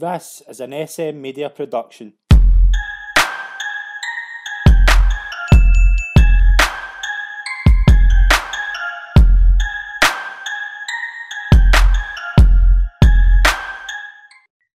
[0.00, 2.14] This is an SM Media production.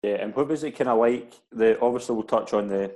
[0.03, 1.33] Yeah, and what was it kind of like?
[1.53, 2.95] The obviously we'll touch on the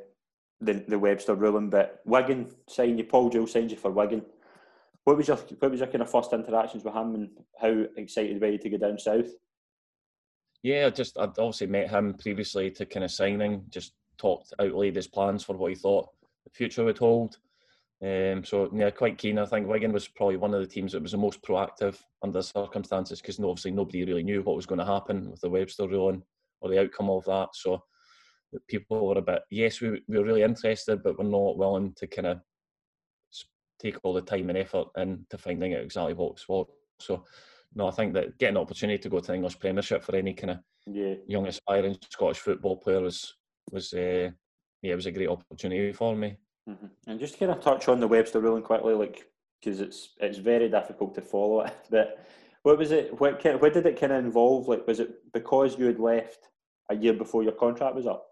[0.61, 4.21] the, the Webster ruling, but Wigan signed you, Paul Jewell signed you for Wigan.
[5.05, 8.39] What was your what was your kind of first interactions with him, and how excited
[8.39, 9.31] were you to go down south?
[10.63, 15.07] Yeah, just I'd obviously met him previously to kind of signing, just talked, outlaid his
[15.07, 16.09] plans for what he thought
[16.45, 17.39] the future would hold.
[18.03, 19.39] Um, so yeah, quite keen.
[19.39, 22.39] I think Wigan was probably one of the teams that was the most proactive under
[22.39, 25.89] the circumstances because obviously nobody really knew what was going to happen with the Webster
[25.89, 26.23] ruling
[26.61, 27.49] or the outcome of that.
[27.55, 27.83] So
[28.69, 32.07] people were a bit, yes, we, we were really interested, but we're not willing to
[32.07, 32.41] kind of
[33.79, 36.67] take all the time and effort into finding out exactly what's what.
[37.01, 37.25] So,
[37.75, 40.35] no, I think that getting an opportunity to go to the English Premiership for any
[40.35, 43.35] kind of Yeah, young aspiring Scottish football player was
[43.71, 44.31] was uh,
[44.83, 46.37] yeah, it was a great opportunity for me.
[46.67, 49.27] hmm and just to kind of touch on the Webster ruling quickly, like
[49.61, 51.75] because it's it's very difficult to follow it.
[51.91, 52.27] But
[52.63, 53.19] what was it?
[53.21, 54.69] What kind, what did it kind of involve?
[54.69, 56.49] Like, was it because you had left
[56.91, 58.27] a year before your contract was up?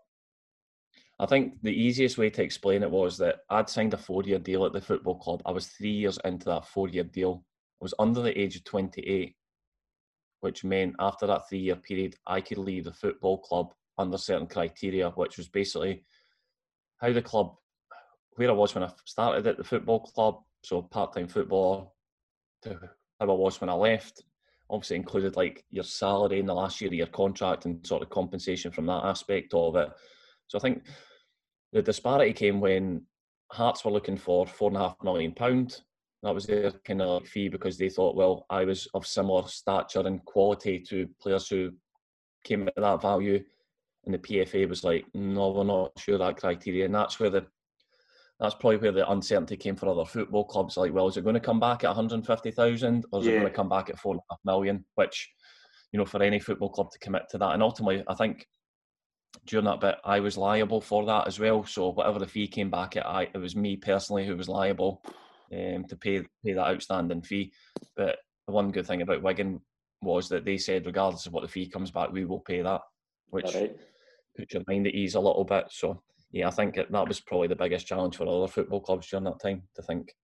[1.19, 4.39] I think the easiest way to explain it was that I'd signed a four year
[4.39, 5.43] deal at the football club.
[5.47, 7.45] I was three years into that four year deal.
[7.81, 9.35] I was under the age of 28,
[10.41, 14.47] which meant after that three year period, I could leave the football club under certain
[14.47, 16.05] criteria, which was basically
[16.99, 17.55] how the club,
[18.37, 21.87] where I was when I started at the football club, so part time footballer,
[22.63, 22.79] to
[23.21, 24.23] how I was when I left.
[24.69, 28.11] Obviously, included like your salary in the last year of your contract and sort of
[28.11, 29.91] compensation from that aspect of it.
[30.49, 30.83] So I think
[31.73, 33.03] the disparity came when
[33.53, 35.81] Hearts were looking for four and a half million pound.
[36.23, 40.01] That was their kind of fee because they thought, well, I was of similar stature
[40.01, 41.73] and quality to players who
[42.43, 43.45] came at that value,
[44.05, 47.47] and the PFA was like, no, we're not sure that criteria, and that's where the
[48.39, 50.77] that's probably where the uncertainty came for other football clubs.
[50.77, 53.51] Like, well, is it going to come back at 150,000 or is it going to
[53.51, 54.85] come back at four and a half million?
[54.95, 55.31] Which,
[55.91, 58.47] you know, for any football club to commit to that, and ultimately, I think
[59.47, 61.65] during that bit, I was liable for that as well.
[61.65, 65.03] So whatever the fee came back at, I it was me personally who was liable
[65.53, 67.53] um, to pay pay that outstanding fee.
[67.97, 69.61] But the one good thing about Wigan
[70.03, 72.83] was that they said, regardless of what the fee comes back, we will pay that,
[73.29, 73.77] which right.
[74.37, 75.67] puts your mind at ease a little bit.
[75.71, 79.09] So yeah, I think it, that was probably the biggest challenge for other football clubs
[79.09, 80.15] during that time to think.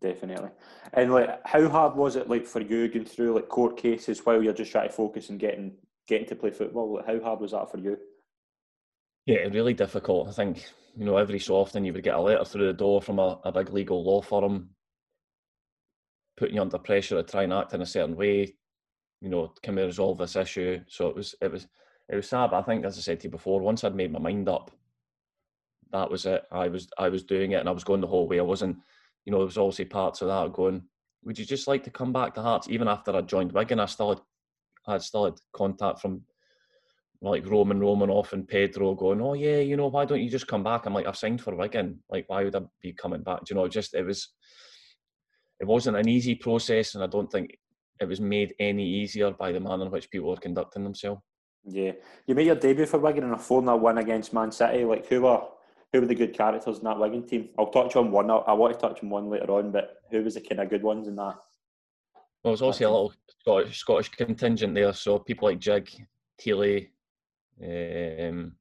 [0.00, 0.50] Definitely.
[0.92, 4.42] And like, how hard was it like for you going through like court cases while
[4.42, 5.72] you're just trying to focus and getting
[6.06, 6.94] getting to play football?
[6.94, 7.96] Like, how hard was that for you?
[9.24, 10.28] Yeah, really difficult.
[10.28, 10.64] I think,
[10.96, 13.38] you know, every so often you would get a letter through the door from a,
[13.44, 14.70] a big legal law firm
[16.36, 18.54] putting you under pressure to try and act in a certain way,
[19.20, 20.80] you know, can we resolve this issue?
[20.88, 21.66] So it was it was
[22.08, 24.12] it was sad, but I think as I said to you before, once I'd made
[24.12, 24.70] my mind up,
[25.92, 26.44] that was it.
[26.52, 28.38] I was I was doing it and I was going the whole way.
[28.38, 28.76] I wasn't,
[29.24, 30.82] you know, there was obviously parts of that going,
[31.24, 32.68] would you just like to come back to Hearts?
[32.68, 34.20] Even after I joined Wigan, I still had
[34.86, 36.22] I still had contact from
[37.20, 40.62] like Roman Romanov and Pedro going, oh yeah, you know, why don't you just come
[40.62, 40.86] back?
[40.86, 42.00] I'm like, I've signed for Wigan.
[42.10, 43.44] Like, why would I be coming back?
[43.44, 44.28] Do you know, just it was,
[45.60, 47.58] it wasn't an easy process, and I don't think
[48.00, 51.22] it was made any easier by the manner in which people were conducting themselves.
[51.64, 51.92] Yeah,
[52.26, 54.84] you made your debut for Wigan in a four 0 win against Man City.
[54.84, 55.42] Like, who were
[55.92, 57.48] who were the good characters in that Wigan team?
[57.58, 58.30] I'll touch on one.
[58.30, 60.70] I, I want to touch on one later on, but who was the kind of
[60.70, 61.36] good ones in that?
[62.44, 65.90] Well, there's also a little Scottish Scottish contingent there, so people like Jig,
[66.40, 66.90] Teely,
[67.62, 68.52] um,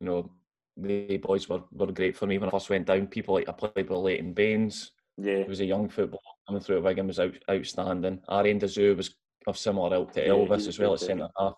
[0.00, 0.30] you know,
[0.76, 3.06] the boys were, were great for me when I first went down.
[3.06, 6.78] People like I played with Leighton Baines, Yeah, He was a young footballer coming through
[6.78, 8.20] at Wigan, was out, outstanding.
[8.28, 9.14] Arjan de Zeeuw was
[9.46, 11.54] of similar ilk to Yeah, Elvis as well at centre half.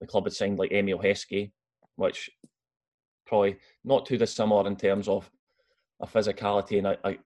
[0.00, 1.50] The club had signed like Emile Heskey,
[1.96, 2.30] which
[3.26, 5.30] probably not too dissimilar in terms of
[6.00, 7.16] a physicality and a, a,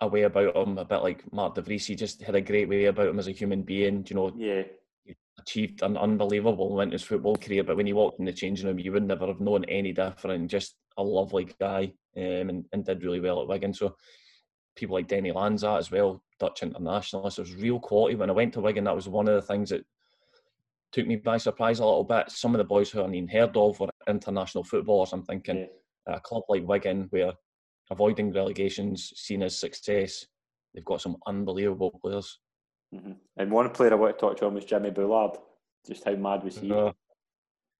[0.00, 1.86] a way about him, a bit like Mark De Vries.
[1.86, 4.04] He just had a great way about him as a human being.
[4.08, 4.62] You know, yeah,
[5.38, 8.78] achieved an unbelievable in his football career, but when he walked in the changing room,
[8.78, 10.50] you would never have known any different.
[10.50, 13.72] Just a lovely guy, um, and, and did really well at Wigan.
[13.72, 13.96] So
[14.76, 17.36] people like Denny Landzaat as well, Dutch internationalist.
[17.36, 18.84] There was real quality when I went to Wigan.
[18.84, 19.84] That was one of the things that
[20.92, 22.30] took me by surprise a little bit.
[22.30, 25.12] Some of the boys who I even heard of were international footballers.
[25.12, 25.66] I'm thinking
[26.06, 26.16] yeah.
[26.16, 27.32] a club like Wigan, where
[27.90, 30.26] avoiding relegations seen as success,
[30.74, 32.38] they've got some unbelievable players.
[32.92, 35.38] Hmm And one player I want to touch on was Jimmy Bullard.
[35.86, 36.72] Just how mad was he?
[36.72, 36.92] Uh,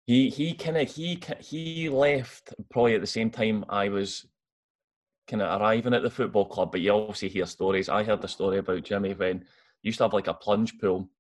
[0.07, 4.27] he he kind of he he left probably at the same time I was
[5.27, 6.73] kind of arriving at the football club.
[6.73, 7.89] But you obviously hear stories.
[7.89, 9.45] I heard the story about Jimmy when
[9.83, 11.11] he used to have like a plunge pool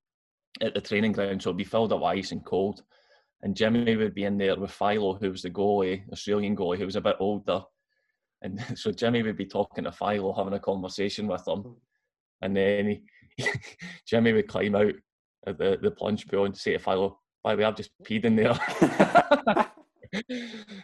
[0.60, 2.82] at the training ground, so it'd be filled up with ice and cold.
[3.42, 6.86] And Jimmy would be in there with Philo, who was the goalie, Australian goalie, who
[6.86, 7.62] was a bit older.
[8.42, 11.76] And so Jimmy would be talking to Philo, having a conversation with him.
[12.40, 13.02] And then he,
[14.06, 14.94] Jimmy would climb out
[15.46, 18.24] of the, the plunge pool and say to Philo, by the way, I've just peed
[18.24, 18.58] in there.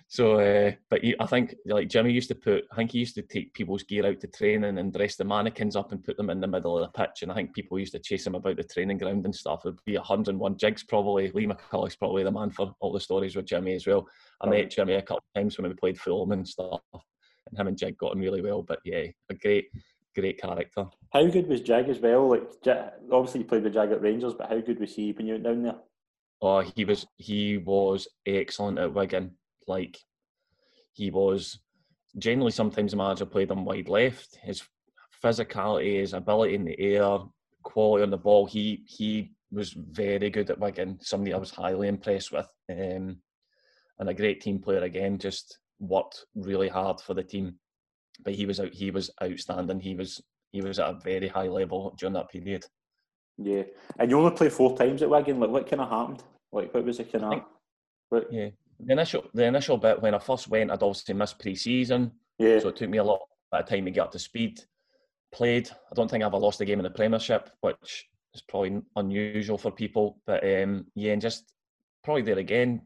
[0.09, 3.15] so, uh, but he, I think like Jimmy used to put, I think he used
[3.17, 6.31] to take people's gear out to training and dress the mannequins up and put them
[6.31, 7.23] in the middle of the pitch.
[7.23, 9.63] And I think people used to chase him about the training ground and stuff.
[9.63, 11.31] There'd be 101 jigs probably.
[11.33, 14.07] Lee McCulloch's probably the man for all the stories with Jimmy as well.
[14.41, 17.69] I met Jimmy a couple of times when we played Fulham and stuff, and him
[17.69, 18.63] and Jig got on really well.
[18.63, 19.67] But yeah, a great,
[20.15, 20.87] great character.
[21.13, 22.29] How good was Jag as well?
[22.29, 22.43] Like,
[23.13, 25.45] obviously you played with Jag at Rangers, but how good was he when you went
[25.45, 25.77] down there?
[26.41, 29.33] Oh, he was he was excellent at Wigan.
[29.67, 29.99] Like
[30.93, 31.59] he was
[32.19, 34.37] generally sometimes the manager played him wide left.
[34.43, 34.63] His
[35.23, 37.19] physicality, his ability in the air,
[37.63, 38.47] quality on the ball.
[38.47, 40.99] He he was very good at Wigan.
[41.01, 43.17] Somebody I was highly impressed with, um,
[43.99, 45.19] and a great team player again.
[45.19, 47.59] Just worked really hard for the team,
[48.23, 48.73] but he was out.
[48.73, 49.81] He was outstanding.
[49.81, 50.23] He was
[50.53, 52.65] he was at a very high level during that period.
[53.37, 53.63] Yeah,
[53.99, 55.41] and you only played four times at Wigan.
[55.41, 56.23] Like, what kind of happened?
[56.53, 57.43] Like, what was it kind of?
[58.09, 58.33] What?
[58.33, 62.13] Yeah, the initial the initial bit when I first went, I'd obviously missed pre-season.
[62.39, 62.59] Yeah.
[62.61, 63.21] So it took me a lot
[63.53, 64.61] of time to get up to speed.
[65.33, 65.69] Played.
[65.71, 69.59] I don't think I ever lost a game in the Premiership, which is probably unusual
[69.59, 70.21] for people.
[70.27, 71.53] But um, yeah, and just
[72.05, 72.83] probably there again,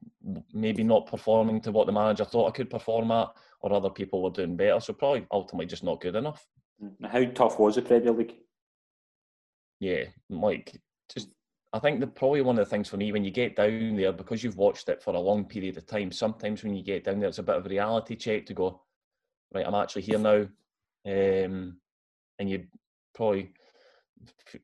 [0.54, 3.28] maybe not performing to what the manager thought I could perform at,
[3.60, 4.80] or other people were doing better.
[4.80, 6.46] So probably ultimately just not good enough.
[7.04, 8.36] How tough was the Premier League?
[9.80, 10.80] Yeah, like
[11.12, 11.28] just
[11.72, 14.12] I think that probably one of the things for me when you get down there
[14.12, 16.10] because you've watched it for a long period of time.
[16.12, 18.80] Sometimes when you get down there, it's a bit of a reality check to go,
[19.52, 20.46] right, I'm actually here now,
[21.06, 21.76] um,
[22.38, 22.64] and you
[23.14, 23.52] probably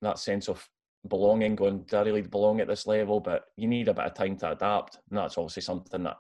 [0.01, 0.67] that sense of
[1.09, 3.21] belonging, going, do I really belong at this level?
[3.21, 6.17] But you need a bit of time to adapt, and that's obviously something that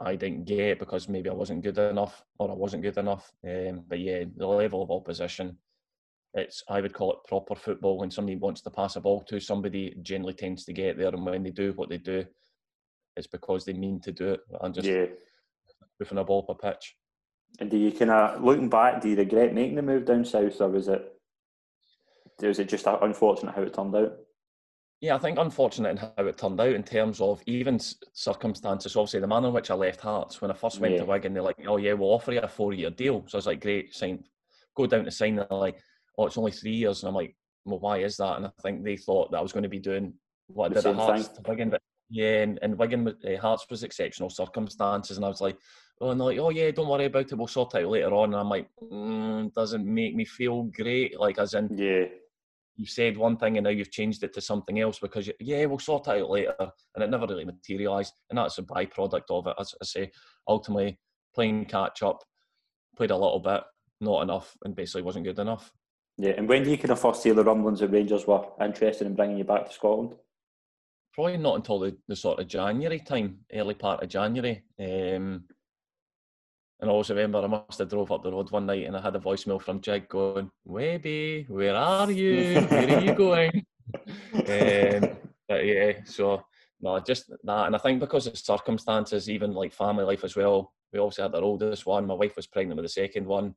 [0.00, 3.32] I didn't get because maybe I wasn't good enough or I wasn't good enough.
[3.46, 5.58] Um, but yeah, the level of opposition
[6.34, 7.98] it's I would call it proper football.
[7.98, 11.24] When somebody wants to pass a ball to somebody, generally tends to get there, and
[11.24, 12.24] when they do what they do,
[13.16, 15.06] it's because they mean to do it and just yeah.
[16.00, 16.96] moving a ball up a pitch.
[17.60, 19.02] And do you kind of looking back?
[19.02, 21.11] Do you regret making the move down south, or was it
[22.48, 24.16] was it just unfortunate how it turned out?
[25.00, 27.80] Yeah, I think unfortunate in how it turned out in terms of even
[28.12, 28.94] circumstances.
[28.94, 31.00] Obviously, the manner in which I left Hearts when I first went yeah.
[31.00, 33.46] to Wigan, they're like, "Oh yeah, we'll offer you a four-year deal." So I was
[33.46, 34.22] like, "Great, sign,
[34.76, 35.82] go down to sign." They're like,
[36.18, 37.02] oh, it's only three years.
[37.02, 37.34] And I'm like,
[37.64, 38.36] well, why is that?
[38.36, 40.14] And I think they thought that I was going to be doing
[40.48, 41.70] what I did at Hearts to Wigan.
[41.70, 41.80] But
[42.10, 45.16] yeah, and, and Wigan, uh, Hearts was exceptional circumstances.
[45.16, 45.56] And I was like,
[46.00, 47.34] oh, and they're like, oh, yeah, don't worry about it.
[47.34, 48.32] We'll sort it out later on.
[48.32, 51.18] And I'm like, mm, doesn't make me feel great.
[51.18, 52.04] Like, as in, yeah.
[52.76, 55.64] You said one thing and now you've changed it to something else because you, yeah,
[55.66, 56.54] we'll sort it out later,
[56.94, 59.56] and it never really materialised, and that's a byproduct of it.
[59.58, 60.10] As I say,
[60.48, 60.98] ultimately
[61.34, 62.22] playing catch up,
[62.96, 63.62] played a little bit,
[64.00, 65.70] not enough, and basically wasn't good enough.
[66.18, 69.06] Yeah, and when do you kind of first hear the rumblings of Rangers were interested
[69.06, 70.14] in bringing you back to Scotland?
[71.14, 74.62] Probably not until the, the sort of January time, early part of January.
[74.80, 75.44] Um,
[76.82, 79.00] and I also remember I must have drove up the road one night and I
[79.00, 82.60] had a voicemail from Jig going, Webby, where are you?
[82.62, 83.64] Where are you going?
[84.34, 85.16] um,
[85.48, 86.44] but yeah, so
[86.80, 87.66] no, just that.
[87.66, 91.34] And I think because of circumstances, even like family life as well, we also had
[91.36, 92.04] our oldest one.
[92.04, 93.54] My wife was pregnant with the second one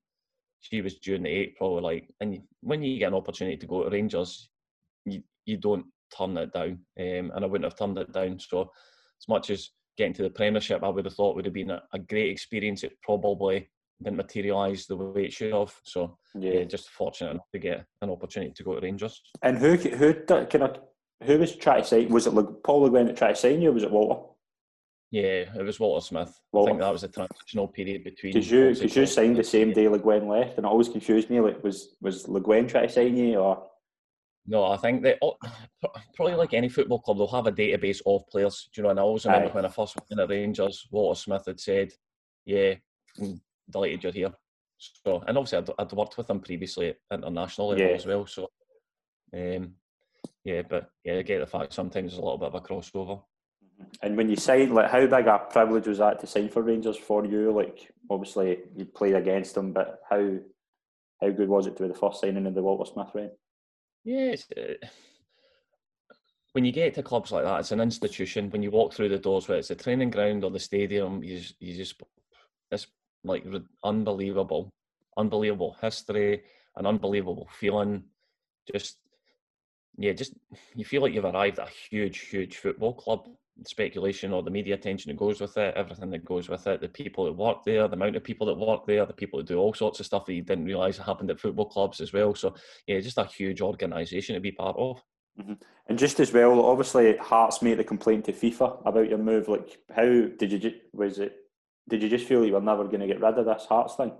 [0.60, 1.82] she was due in the April.
[1.82, 4.50] Like, and when you get an opportunity to go to Rangers,
[5.04, 6.80] you you don't turn it down.
[7.00, 8.40] Um, and I wouldn't have turned it down.
[8.40, 8.72] So,
[9.20, 11.82] as much as getting to the Premiership, I would have thought would have been a,
[11.94, 12.84] a great experience.
[12.84, 13.70] It probably
[14.04, 15.74] didn't materialise the way it should have.
[15.84, 16.52] So, yeah.
[16.52, 16.64] yeah.
[16.64, 19.22] just fortunate enough to get an opportunity to go to Rangers.
[19.42, 20.80] And who who kind of
[21.24, 22.10] who was trying to sign?
[22.10, 22.34] Was it
[22.64, 24.22] Paul Le Guen that tried to sign you, or was it Walter?
[25.12, 26.38] Yeah, it was Walter Smith.
[26.52, 26.70] Walter.
[26.70, 28.34] I think that was a transitional period between.
[28.34, 31.40] Because you, cause you signed the same day Le left, and it always confused me.
[31.40, 33.64] Like, was was Le trying to sign you, or?
[34.48, 35.38] No, I think that oh,
[36.16, 38.70] probably like any football club, they'll have a database of players.
[38.74, 38.90] Do you know?
[38.90, 41.94] And I always remember when I first went in at Rangers, Walter Smith had said,
[42.46, 42.76] "Yeah,
[43.70, 44.34] delighted you're here."
[44.78, 47.94] So, and obviously, I'd, I'd worked with him previously at international level yeah.
[47.94, 48.26] as well.
[48.28, 48.50] So,
[49.34, 49.74] um,
[50.44, 53.22] yeah, but yeah, I get the fact sometimes there's a little bit of a crossover.
[54.02, 56.98] And when you signed, like, how big a privilege was that to sign for Rangers
[56.98, 57.52] for you?
[57.52, 60.38] Like, obviously you played against them, but how
[61.22, 63.32] how good was it to be the first signing in the Walter Smith reign?
[64.06, 64.46] Yes.
[64.56, 64.76] Uh,
[66.54, 68.50] when you get to clubs like that, it's an institution.
[68.50, 71.40] When you walk through the doors, whether it's the training ground or the stadium, you
[71.40, 72.02] just, you just
[72.72, 72.88] it's
[73.26, 73.44] like
[73.84, 74.72] unbelievable,
[75.18, 76.44] unbelievable history,
[76.78, 78.06] an unbelievable feeling.
[78.72, 79.00] Just
[79.98, 80.34] yeah, just
[80.76, 83.28] you feel like you've arrived at a huge, huge football club.
[83.66, 86.90] Speculation or the media attention that goes with it, everything that goes with it, the
[86.90, 89.58] people that work there, the amount of people that work there, the people that do
[89.58, 92.36] all sorts of stuff that you didn't realise happened at football clubs as well.
[92.36, 92.54] So
[92.86, 95.02] yeah, just a huge organisation to be part of.
[95.40, 95.54] Mm-hmm.
[95.88, 99.48] And just as well, obviously, Hearts made the complaint to FIFA about your move.
[99.48, 100.74] Like, how did you?
[100.94, 101.36] Was it?
[101.88, 104.12] Did you just feel you were never going to get rid of this Hearts thing?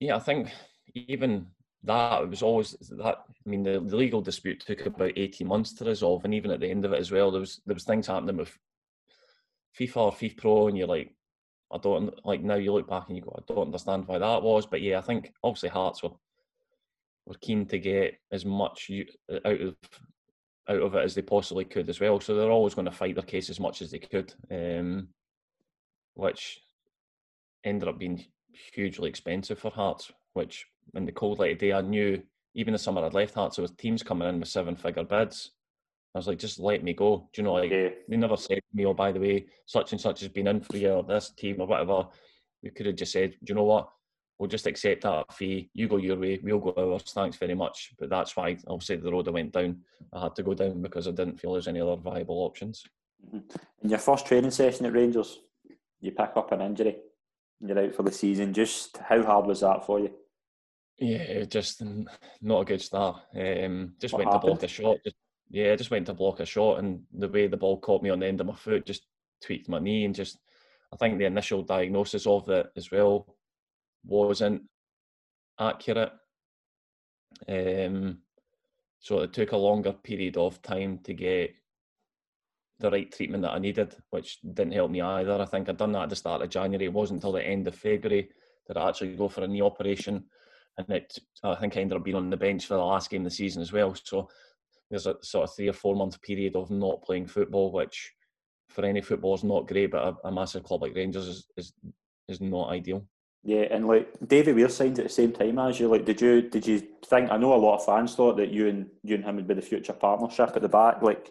[0.00, 0.50] Yeah, I think
[0.94, 1.48] even
[1.84, 3.18] that it was always that.
[3.46, 6.60] I mean, the, the legal dispute took about eighteen months to resolve, and even at
[6.60, 8.56] the end of it as well, there was there was things happening with
[9.78, 11.14] FIFA or FIFPro, and you're like,
[11.72, 12.54] I don't like now.
[12.54, 15.02] You look back and you go, I don't understand why that was, but yeah, I
[15.02, 16.10] think obviously Hearts were
[17.26, 18.90] were keen to get as much
[19.44, 19.76] out of
[20.68, 22.20] out of it as they possibly could as well.
[22.20, 25.08] So they're always going to fight their case as much as they could, um,
[26.14, 26.60] which
[27.64, 28.24] ended up being
[28.72, 30.10] hugely expensive for Hearts.
[30.34, 32.22] Which in the cold light of day, I knew
[32.54, 35.52] even the summer I'd left Hearts, there was teams coming in with seven figure bids.
[36.14, 37.28] I was like, just let me go.
[37.32, 37.88] Do you know, like yeah.
[38.08, 40.60] they never said to me, oh, by the way, such and such has been in
[40.60, 42.06] for you, or this team, or whatever.
[42.62, 43.88] We could have just said, do you know what?
[44.38, 45.70] we'll just accept that fee.
[45.74, 47.12] You go your way, we'll go ours.
[47.12, 47.92] Thanks very much.
[47.98, 49.78] But that's why I'll say the road I went down.
[50.12, 52.84] I had to go down because I didn't feel there's any other viable options.
[53.26, 53.38] Mm-hmm.
[53.82, 55.40] In your first training session at Rangers,
[56.00, 56.96] you pick up an injury.
[57.60, 58.52] You're out for the season.
[58.52, 60.10] Just how hard was that for you?
[60.98, 61.82] Yeah, just
[62.40, 63.16] not a good start.
[63.34, 64.42] Um, just what went happened?
[64.42, 64.96] to block a shot.
[65.04, 65.16] Just,
[65.50, 68.20] yeah, just went to block a shot, and the way the ball caught me on
[68.20, 69.06] the end of my foot just
[69.42, 70.38] tweaked my knee, and just
[70.92, 73.36] I think the initial diagnosis of it as well
[74.04, 74.62] wasn't
[75.58, 76.12] accurate.
[77.48, 78.18] Um,
[79.00, 81.54] so it took a longer period of time to get
[82.78, 85.40] the right treatment that I needed, which didn't help me either.
[85.40, 86.86] I think I'd done that at the start of January.
[86.86, 88.30] It wasn't until the end of February
[88.66, 90.24] that I actually go for a knee operation.
[90.76, 93.22] And it, I think I ended up being on the bench for the last game
[93.22, 93.94] of the season as well.
[93.94, 94.28] So
[94.90, 98.12] there's a sort of three or four month period of not playing football, which
[98.68, 101.72] for any football is not great, but a, a massive club like Rangers is, is,
[102.28, 103.06] is not ideal.
[103.44, 105.86] Yeah, and like David Weir signed at the same time as you.
[105.88, 107.30] Like, did you did you think?
[107.30, 109.52] I know a lot of fans thought that you and you and him would be
[109.52, 111.02] the future partnership at the back.
[111.02, 111.30] Like,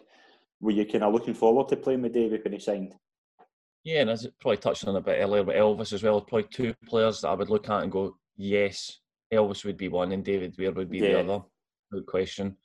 [0.60, 2.94] were you kind of looking forward to playing with David when he signed?
[3.82, 6.72] Yeah, and as probably touched on a bit earlier with Elvis as well, probably two
[6.86, 9.00] players that I would look at and go, yes,
[9.34, 11.12] Elvis would be one and David Weir would be yeah.
[11.12, 11.44] the other.
[11.92, 12.56] Good question.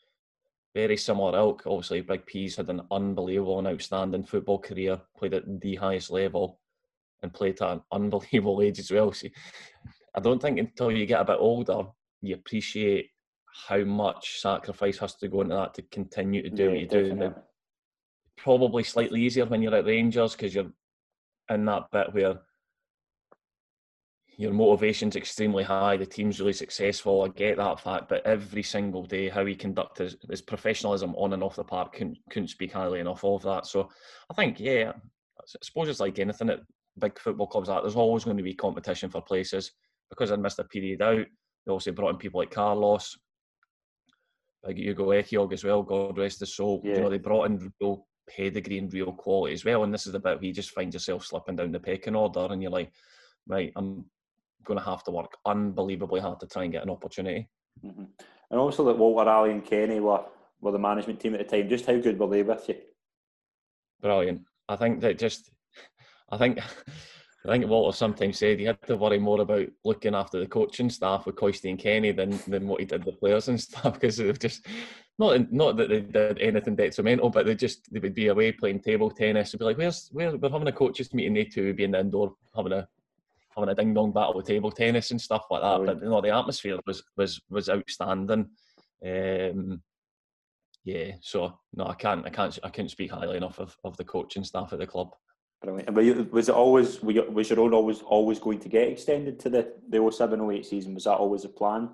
[0.75, 1.63] Very similar ilk.
[1.65, 6.59] Obviously, Big P's had an unbelievable and outstanding football career, played at the highest level
[7.21, 9.11] and played at an unbelievable age as well.
[9.11, 9.31] See,
[10.15, 11.83] I don't think until you get a bit older,
[12.21, 13.09] you appreciate
[13.67, 16.88] how much sacrifice has to go into that to continue to do yeah, what you
[16.88, 17.27] definitely.
[17.29, 17.35] do.
[18.38, 20.71] probably slightly easier when you're at Rangers because you're
[21.49, 22.39] in that bit where
[24.39, 27.24] your motivation's extremely high, the team's really successful.
[27.24, 31.34] I get that fact, but every single day, how he conducts his, his professionalism on
[31.34, 33.65] and off the park couldn't, couldn't speak highly enough of that.
[33.65, 33.89] So
[34.31, 36.62] I think, yeah, I suppose it's like anything at
[36.98, 39.74] big football clubs like there's always going to be competition for places.
[40.10, 41.25] Because I missed a period out,
[41.65, 43.19] they also brought in people like Carlos,
[44.63, 46.81] like Ugo Ehiogu as well, God rest his soul.
[46.86, 46.93] Yeah.
[46.96, 49.84] You know, they brought in real pedigree and real quality as well.
[49.84, 52.48] And this is the bit where you just find yourself slipping down the pecking order
[52.50, 52.93] and you're like,
[53.46, 54.05] right, I'm
[54.65, 57.49] going to have to work unbelievably hard to try and get an opportunity.
[57.83, 58.05] Mm-hmm.
[58.51, 60.23] And also that Walter Ally and Kenny were,
[60.61, 61.69] were the management team at the time.
[61.69, 62.75] Just how good were they with you?
[64.01, 64.41] Brilliant.
[64.67, 65.51] I think that just
[66.29, 66.59] I think
[67.45, 70.89] I think Walter sometimes said he had to worry more about looking after the coaching
[70.89, 74.17] staff with Coisty and Kenny than than what he did the players and stuff because
[74.17, 74.65] they've just
[75.17, 78.81] not not that they did anything detrimental, but they just they would be away playing
[78.81, 79.51] table tennis.
[79.51, 81.91] They'd be like, "Where's where we're having a coaches meeting?" They two would be in
[81.91, 82.87] the indoor having a
[83.59, 85.85] having a ding dong battle with table tennis and stuff like that.
[85.85, 88.49] But you know, the atmosphere was was was outstanding.
[89.05, 89.81] Um,
[90.83, 94.05] yeah, so no, I can't I can't I can't speak highly enough of, of the
[94.05, 95.09] coaching staff at the club.
[95.61, 95.89] Brilliant.
[95.89, 99.73] And was it always was your own always always going to get extended to the
[99.89, 100.93] the 07 08 season?
[100.93, 101.89] Was that always a plan?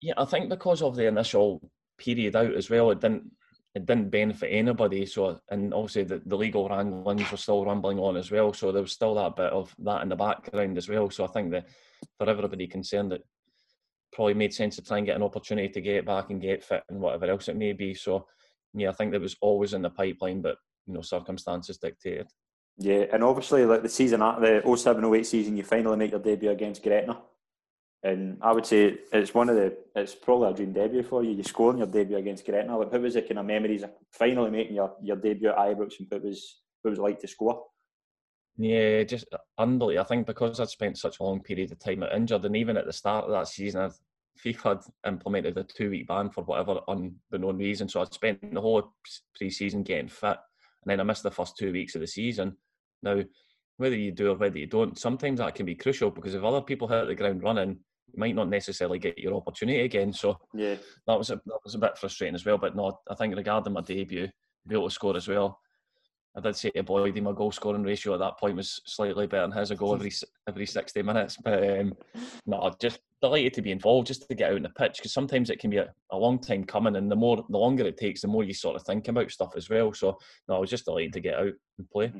[0.00, 3.30] Yeah, I think because of the initial period out as well, it didn't
[3.76, 5.04] it didn't benefit anybody.
[5.04, 8.54] So and obviously the, the legal wranglings were still rumbling on as well.
[8.54, 11.10] So there was still that bit of that in the background as well.
[11.10, 11.66] So I think that
[12.16, 13.22] for everybody concerned, it
[14.14, 16.84] probably made sense to try and get an opportunity to get back and get fit
[16.88, 17.92] and whatever else it may be.
[17.92, 18.26] So
[18.72, 20.56] yeah, I think that was always in the pipeline, but
[20.86, 22.28] you know circumstances dictated.
[22.78, 26.20] Yeah, and obviously, like the season, uh, the 07 08 season, you finally make your
[26.20, 27.18] debut against Gretna.
[28.06, 31.32] And I would say it's one of the, it's probably a dream debut for you.
[31.32, 32.78] You scoring your debut against Gretna.
[32.78, 35.98] Like, how was it kind of memories of finally making your, your debut at Ibrox
[35.98, 37.64] and what was, what was it like to score?
[38.56, 39.26] Yeah, just
[39.58, 40.04] unbelievable.
[40.04, 42.86] I think because I'd spent such a long period of time injured, and even at
[42.86, 43.90] the start of that season, I
[44.40, 47.88] FIFA had implemented a two week ban for whatever unknown reason.
[47.88, 48.94] So I'd spent the whole
[49.36, 50.38] pre season getting fit,
[50.84, 52.56] and then I missed the first two weeks of the season.
[53.02, 53.20] Now,
[53.78, 56.62] whether you do or whether you don't, sometimes that can be crucial because if other
[56.62, 57.80] people hit the ground running,
[58.14, 60.12] might not necessarily get your opportunity again.
[60.12, 62.58] So yeah, that was a that was a bit frustrating as well.
[62.58, 64.28] But no, I think regarding my debut,
[64.66, 65.60] be able to score as well.
[66.36, 69.48] I did say to Boydie my goal scoring ratio at that point was slightly better
[69.48, 69.70] than his.
[69.70, 70.12] A goal every
[70.46, 71.38] every sixty minutes.
[71.42, 71.94] But um,
[72.44, 75.48] no, just delighted to be involved, just to get out in the pitch because sometimes
[75.48, 78.20] it can be a, a, long time coming, and the more the longer it takes,
[78.20, 79.94] the more you sort of think about stuff as well.
[79.94, 82.12] So no, I was just delighted to get out and play.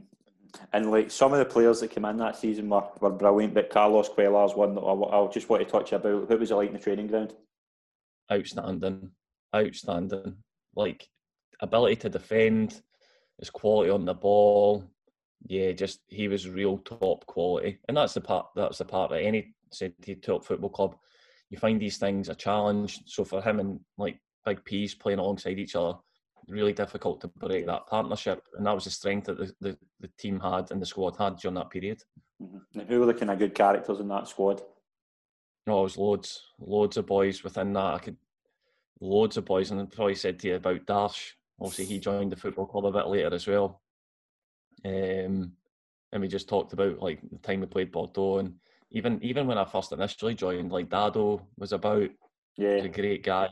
[0.72, 3.70] And like some of the players that came in that season were, were brilliant, but
[3.70, 6.28] Carlos Cuéllar's one that I, I just want to touch about.
[6.28, 7.34] What was it like in the training ground?
[8.30, 9.10] Outstanding,
[9.54, 10.36] outstanding.
[10.74, 11.08] Like
[11.60, 12.82] ability to defend,
[13.38, 14.84] his quality on the ball.
[15.46, 18.46] Yeah, just he was real top quality, and that's the part.
[18.56, 20.96] That's the part that any city top football club,
[21.50, 23.00] you find these things a challenge.
[23.06, 25.98] So for him and like Big P's playing alongside each other,
[26.48, 30.08] really difficult to break that partnership, and that was the strength that the, the, the
[30.18, 32.02] team had and the squad had during that period.
[32.42, 32.80] Mm-hmm.
[32.80, 34.62] Who were the kind of good characters in that squad?
[35.66, 37.94] Oh, it was loads, loads of boys within that.
[37.94, 38.16] I could,
[39.00, 42.36] loads of boys, and I probably said to you about Darsh obviously he joined the
[42.36, 43.80] football club a bit later as well.
[44.84, 45.52] Um,
[46.12, 48.54] and we just talked about like the time we played Bordeaux, and
[48.90, 52.10] even even when I first initially joined, like Dado was about.
[52.56, 53.48] Yeah, a great guy,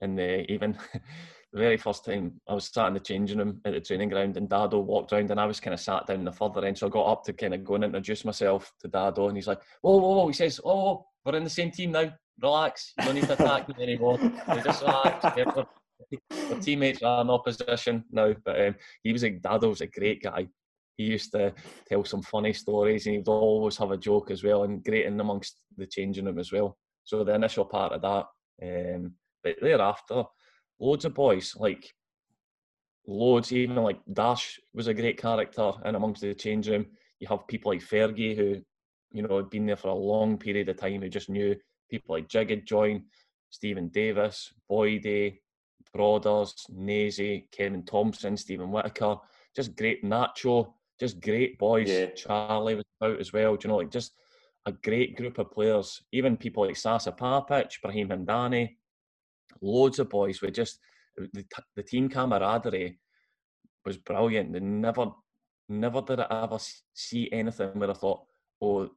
[0.00, 0.78] and uh, even
[1.54, 4.36] the very first time I was sat in the changing room at the training ground,
[4.36, 6.76] and Dado walked round, and I was kind of sat down in the further end,
[6.76, 9.46] so I got up to kind of go and introduce myself to Dado, and he's
[9.46, 12.12] like, "Whoa, whoa, whoa!" He says, "Oh, we're in the same team now.
[12.42, 12.92] Relax.
[12.98, 14.18] You don't need to attack me anymore.
[14.64, 15.40] just relax.
[16.60, 20.48] teammates are in opposition now, but um, he was a Dado was a great guy.
[20.96, 21.54] He used to
[21.88, 25.20] tell some funny stories, and he'd always have a joke as well, and great in
[25.20, 26.76] amongst the changing room as well.
[27.04, 29.12] So the initial part of that, um,
[29.44, 30.24] but thereafter,
[30.80, 31.94] loads of boys like
[33.06, 36.86] loads, even like Dash was a great character and amongst the change room.
[37.20, 38.60] You have people like Fergie who,
[39.12, 41.54] you know, had been there for a long period of time who just knew
[41.90, 43.02] people like Jig had joined,
[43.50, 45.38] Steven Davis, Boydie,
[45.92, 49.16] Broaders, Nazy, Kevin Thomson, Steven Whittaker,
[49.54, 51.88] just great Nacho, just great boys.
[51.88, 52.06] Yeah.
[52.06, 53.56] Charlie was out as well.
[53.56, 54.14] Do you know, like just
[54.66, 56.02] a great group of players.
[56.12, 58.76] Even people like Sasa Papac, Brahim Hamdani,
[59.60, 60.78] loads of boys with just
[61.16, 61.44] the,
[61.76, 62.98] the team camaraderie
[63.84, 64.52] was brilliant.
[64.52, 65.06] They never,
[65.68, 66.58] never did I ever
[66.94, 68.22] see anything where I thought,
[68.60, 68.90] oh,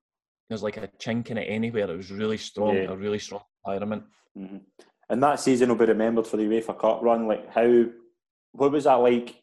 [0.50, 1.91] there's like a chink in it anywhere.
[1.91, 2.91] It was really strong, yeah.
[2.91, 4.04] a really strong environment.
[4.38, 4.58] Mm-hmm.
[5.10, 7.28] And that season will be remembered for the UEFA Cup run.
[7.28, 7.86] Like how,
[8.54, 9.41] what was that like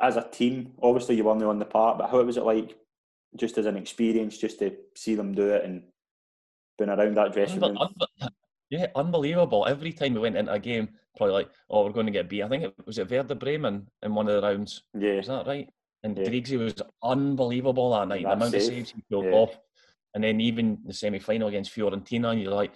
[0.00, 0.72] as a team?
[0.82, 2.76] Obviously, you weren't on the part, but how was it like,
[3.36, 5.84] just as an experience, just to see them do it and
[6.78, 7.78] been around that dressing room?
[8.70, 9.66] Yeah, unbelievable.
[9.66, 12.42] Every time we went into a game, probably like, oh, we're going to get beat.
[12.42, 14.84] I think it was at Werder Bremen in one of the rounds.
[14.94, 15.68] Yeah, is that right?
[16.02, 16.56] And yeah.
[16.56, 18.24] Was unbelievable that night.
[18.24, 18.62] That's the amount safe.
[18.62, 19.32] of saves he pulled yeah.
[19.32, 19.58] off,
[20.14, 22.72] and then even the semi final against Fiorentina, and you're like,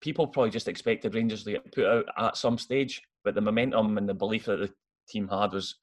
[0.00, 3.96] people probably just expected Rangers to get put out at some stage, but the momentum
[3.96, 4.70] and the belief that the
[5.08, 5.76] team had was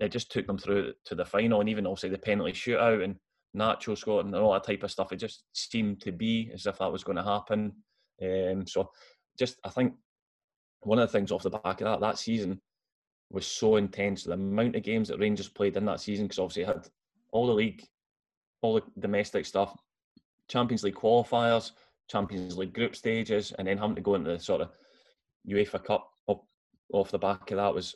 [0.00, 3.16] it just took them through to the final, and even also the penalty shootout and
[3.56, 5.12] Nacho scored and all that type of stuff.
[5.12, 7.72] It just seemed to be as if that was going to happen.
[8.22, 8.90] Um, so,
[9.38, 9.94] just I think
[10.80, 12.60] one of the things off the back of that that season
[13.30, 14.24] was so intense.
[14.24, 16.88] The amount of games that Rangers played in that season, because obviously it had
[17.32, 17.84] all the league,
[18.62, 19.76] all the domestic stuff,
[20.48, 21.72] Champions League qualifiers,
[22.08, 24.70] Champions League group stages, and then having to go into the sort of
[25.46, 26.44] UEFA Cup up
[26.92, 27.94] off the back of that was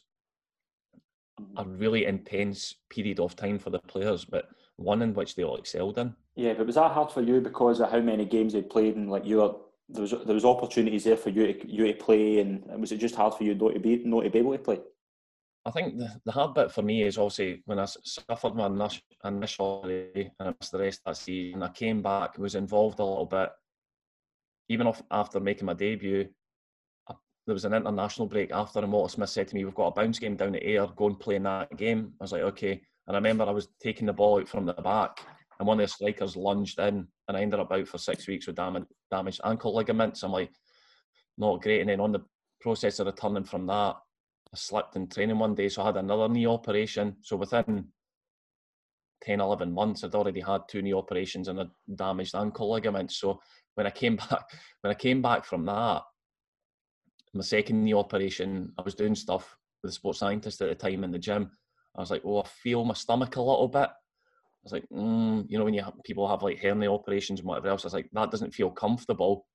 [1.56, 5.56] a really intense period of time for the players, but one in which they all
[5.56, 6.14] excelled in.
[6.36, 9.10] Yeah, but was that hard for you because of how many games they played and
[9.10, 9.54] like you were
[9.88, 12.98] there was there was opportunities there for you to you to play, and was it
[12.98, 14.80] just hard for you not to be not to be able to play?
[15.64, 19.84] I think the, the hard bit for me is obviously when I suffered my initial
[19.84, 21.62] and I missed the rest of that season.
[21.62, 23.50] I came back, was involved a little bit,
[24.68, 26.28] even off, after making my debut,
[27.08, 27.14] uh,
[27.46, 29.90] there was an international break after, and Walter Smith said to me, "We've got a
[29.92, 30.86] bounce game down at Ayr.
[30.96, 33.68] Go and play in that game." I was like, "Okay." And I remember I was
[33.80, 35.20] taking the ball out from the back,
[35.62, 38.48] and one of the strikers lunged in, and I ended up out for six weeks
[38.48, 40.24] with damaged, damaged ankle ligaments.
[40.24, 40.50] I'm like,
[41.38, 41.80] not great.
[41.82, 42.24] And then on the
[42.60, 46.28] process of returning from that, I slipped in training one day, so I had another
[46.28, 47.14] knee operation.
[47.22, 47.86] So within
[49.22, 53.12] 10, 11 months, I'd already had two knee operations and a damaged ankle ligament.
[53.12, 53.40] So
[53.76, 54.42] when I came back,
[54.80, 56.02] when I came back from that,
[57.34, 61.04] my second knee operation, I was doing stuff with a sports scientist at the time
[61.04, 61.52] in the gym.
[61.96, 63.90] I was like, oh, I feel my stomach a little bit.
[64.62, 67.48] I was like, mm, you know, when you have, people have like hernia operations and
[67.48, 69.46] whatever else, I was like, that doesn't feel comfortable.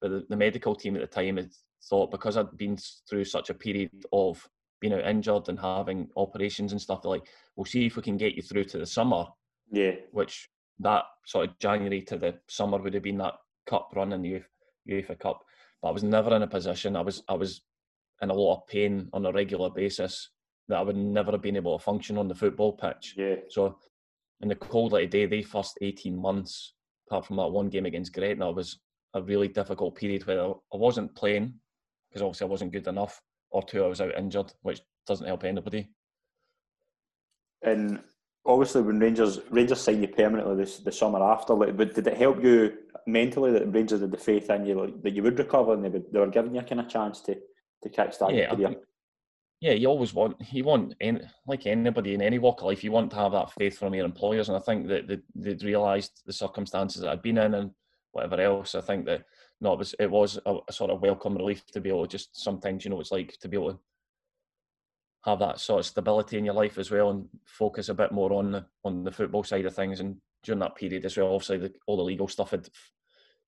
[0.00, 1.50] but the, the medical team at the time had
[1.88, 4.48] thought because I'd been through such a period of
[4.80, 8.16] being out injured and having operations and stuff, they're like, we'll see if we can
[8.16, 9.26] get you through to the summer.
[9.70, 9.92] Yeah.
[10.12, 10.48] Which
[10.80, 13.34] that sort of January to the summer would have been that
[13.66, 14.42] cup run in the
[14.88, 15.42] UEFA Cup.
[15.82, 16.96] But I was never in a position.
[16.96, 17.62] I was I was
[18.22, 20.30] in a lot of pain on a regular basis
[20.68, 23.14] that I would never have been able to function on the football pitch.
[23.16, 23.36] Yeah.
[23.50, 23.78] So
[24.44, 26.74] in the cold light of day, the first 18 months,
[27.08, 28.78] apart from that one game against Gretna, was
[29.14, 31.54] a really difficult period where I wasn't playing
[32.10, 35.44] because obviously I wasn't good enough, or two, I was out injured, which doesn't help
[35.44, 35.88] anybody.
[37.62, 38.00] And
[38.44, 42.18] obviously, when Rangers Rangers signed you permanently this the summer after, like, but did it
[42.18, 42.74] help you
[43.06, 45.88] mentally that Rangers had the faith in you like, that you would recover and they,
[45.88, 47.34] would, they were giving you a kind of chance to
[47.82, 48.76] to kickstart yeah, your career?
[49.64, 52.92] Yeah, you always want you want any, like anybody in any walk of life, you
[52.92, 56.20] want to have that faith from your employers, and I think that they, they'd realised
[56.26, 57.70] the circumstances that I'd been in and
[58.12, 58.74] whatever else.
[58.74, 59.24] I think that
[59.62, 62.10] no, it was it was a, a, sort of welcome relief to be able to
[62.10, 63.78] just sometimes you know it's like to be able to
[65.24, 68.34] have that sort of stability in your life as well and focus a bit more
[68.34, 69.98] on the on the football side of things.
[69.98, 72.68] And during that period as well, obviously the, all the legal stuff had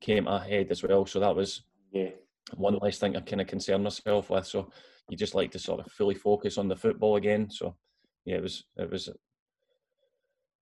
[0.01, 2.09] came ahead as well, so that was yeah
[2.55, 4.47] one less thing I kind of concerned myself with.
[4.47, 4.71] So
[5.09, 7.51] you just like to sort of fully focus on the football again.
[7.51, 7.77] So
[8.25, 9.09] yeah, it was it was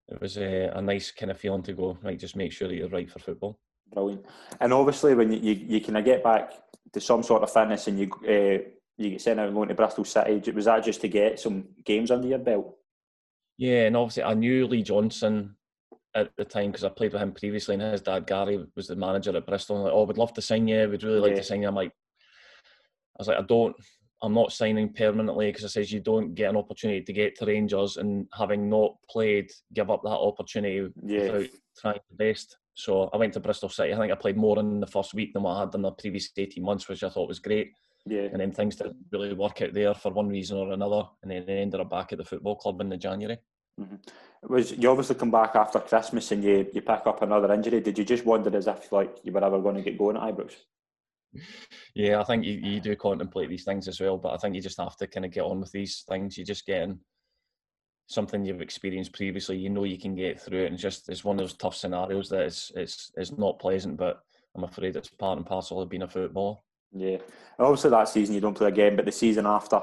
[0.08, 2.18] it was a, a nice kind of feeling to go right.
[2.18, 3.58] Just make sure that you're right for football.
[3.92, 4.24] Brilliant.
[4.60, 6.52] And obviously, when you, you, you kind of get back
[6.92, 9.74] to some sort of fitness and you uh, you get sent out and going to
[9.74, 12.76] Bristol City, was that just to get some games under your belt?
[13.56, 15.56] Yeah, and obviously I knew Lee Johnson
[16.14, 18.96] at the time because I played with him previously, and his dad Gary was the
[18.96, 19.76] manager at Bristol.
[19.76, 20.88] And like, oh, we'd love to sign you.
[20.88, 21.38] We'd really like yeah.
[21.38, 21.68] to sign you.
[21.68, 23.76] I'm like, I was like, I don't.
[24.24, 27.44] I'm not signing permanently because I says you don't get an opportunity to get to
[27.46, 31.30] Rangers and having not played, give up that opportunity yeah.
[31.30, 32.56] without trying the best.
[32.72, 33.92] So I went to Bristol City.
[33.92, 35.92] I think I played more in the first week than what I had in the
[35.92, 37.72] previous 18 months, which I thought was great.
[38.06, 38.22] Yeah.
[38.22, 41.02] And then things didn't really work out there for one reason or another.
[41.22, 43.38] And then they ended up back at the football club in the January.
[43.78, 44.52] Mm-hmm.
[44.52, 47.80] Was you obviously come back after Christmas and you, you pick up another injury?
[47.80, 50.22] Did you just wonder as if like you were ever going to get going at
[50.22, 50.54] Ibrox?
[51.94, 54.60] Yeah, I think you, you do contemplate these things as well, but I think you
[54.60, 56.36] just have to kind of get on with these things.
[56.36, 56.98] You're just getting
[58.06, 59.56] something you've experienced previously.
[59.58, 62.28] You know you can get through it, and just it's one of those tough scenarios
[62.30, 64.20] that it's it's it's not pleasant, but
[64.56, 66.56] I'm afraid it's part and parcel of being a footballer.
[66.92, 69.80] Yeah, and obviously that season you don't play again, but the season after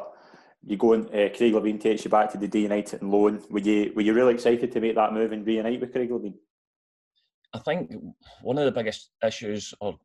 [0.64, 3.44] you go and uh, Craig Levein takes you back to the D United and loan.
[3.50, 6.36] Were you were you really excited to make that move and reunite with Craig Levein?
[7.54, 7.92] I think
[8.42, 9.98] one of the biggest issues or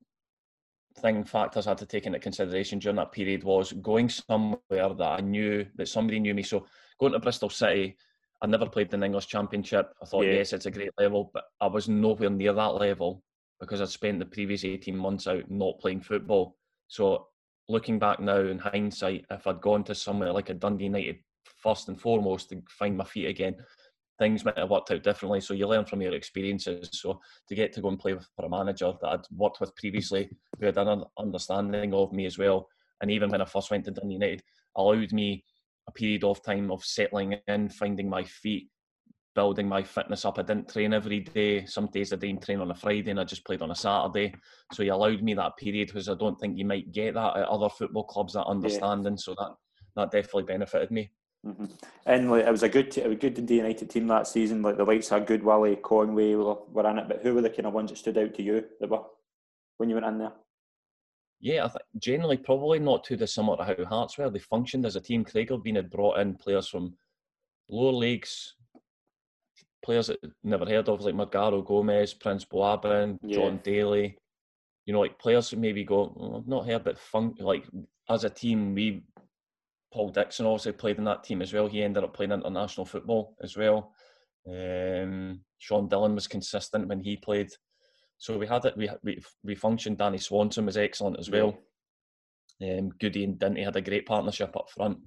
[1.01, 5.01] thing factors I had to take into consideration during that period was going somewhere that
[5.01, 6.43] I knew that somebody knew me.
[6.43, 6.67] So
[6.99, 7.97] going to Bristol City,
[8.43, 9.93] I never played in the English Championship.
[10.03, 10.35] I thought, yeah.
[10.35, 13.23] yes, it's a great level, but I was nowhere near that level
[13.61, 16.57] because I'd spent the previous 18 months out not playing football.
[16.89, 17.29] So
[17.69, 21.17] looking back now in hindsight, if I'd gone to somewhere like a Dundee United
[21.63, 23.57] first and foremost to find my feet again,
[24.19, 25.41] things might have worked out differently.
[25.41, 26.89] So you learn from your experiences.
[26.93, 29.75] So to get to go and play with, for a manager that I'd worked with
[29.77, 32.69] previously, who had an understanding of me as well,
[33.01, 34.43] and even when I first went to Dundee United,
[34.77, 35.45] allowed me
[35.89, 38.71] a period of time of settling in, finding my feet,
[39.35, 40.39] building my fitness up.
[40.39, 41.67] I didn't train every day.
[41.67, 44.35] Some days I didn't train on a Friday and I just played on a Saturday.
[44.73, 47.49] So he allowed me that period because I don't think you might get that at
[47.49, 49.13] other football clubs, that understanding.
[49.13, 49.19] Yeah.
[49.19, 49.51] So that
[49.97, 51.11] that definitely benefited me.
[51.47, 51.65] Mm-hmm.
[52.07, 54.63] And like, it was a good, t- it was good Dundee United team that season.
[54.63, 57.09] Like the likes of Wally Conway were, were in it.
[57.09, 59.03] But who were the kind of ones that stood out to you that were
[59.79, 60.33] when you went in there?
[61.41, 64.31] Yeah, I think generally probably not too dissimilar to how Hearts were.
[64.31, 65.25] They functioned as a team.
[65.25, 66.95] Craig Levein had brought in players from
[67.69, 68.55] lower leagues,
[69.85, 73.37] players that never heard of, like Morgaro Gomis, Prince Buaben, yeah.
[73.37, 74.17] Jon Daly.
[74.87, 77.35] You know, like players who maybe go, oh, I've not heard, but fun.
[77.39, 77.65] Like
[78.09, 79.03] as a team, we
[79.93, 81.67] Paul Dixon also played in that team as well.
[81.67, 83.93] He ended up playing international football as well.
[84.49, 87.51] Um, Sean Dillon was consistent when he played.
[88.19, 88.77] So we had it.
[88.77, 89.99] We we, we functioned.
[89.99, 91.59] Danny Swanson was excellent as well.
[92.63, 94.99] Um, Goody and Dinty had a great partnership up front.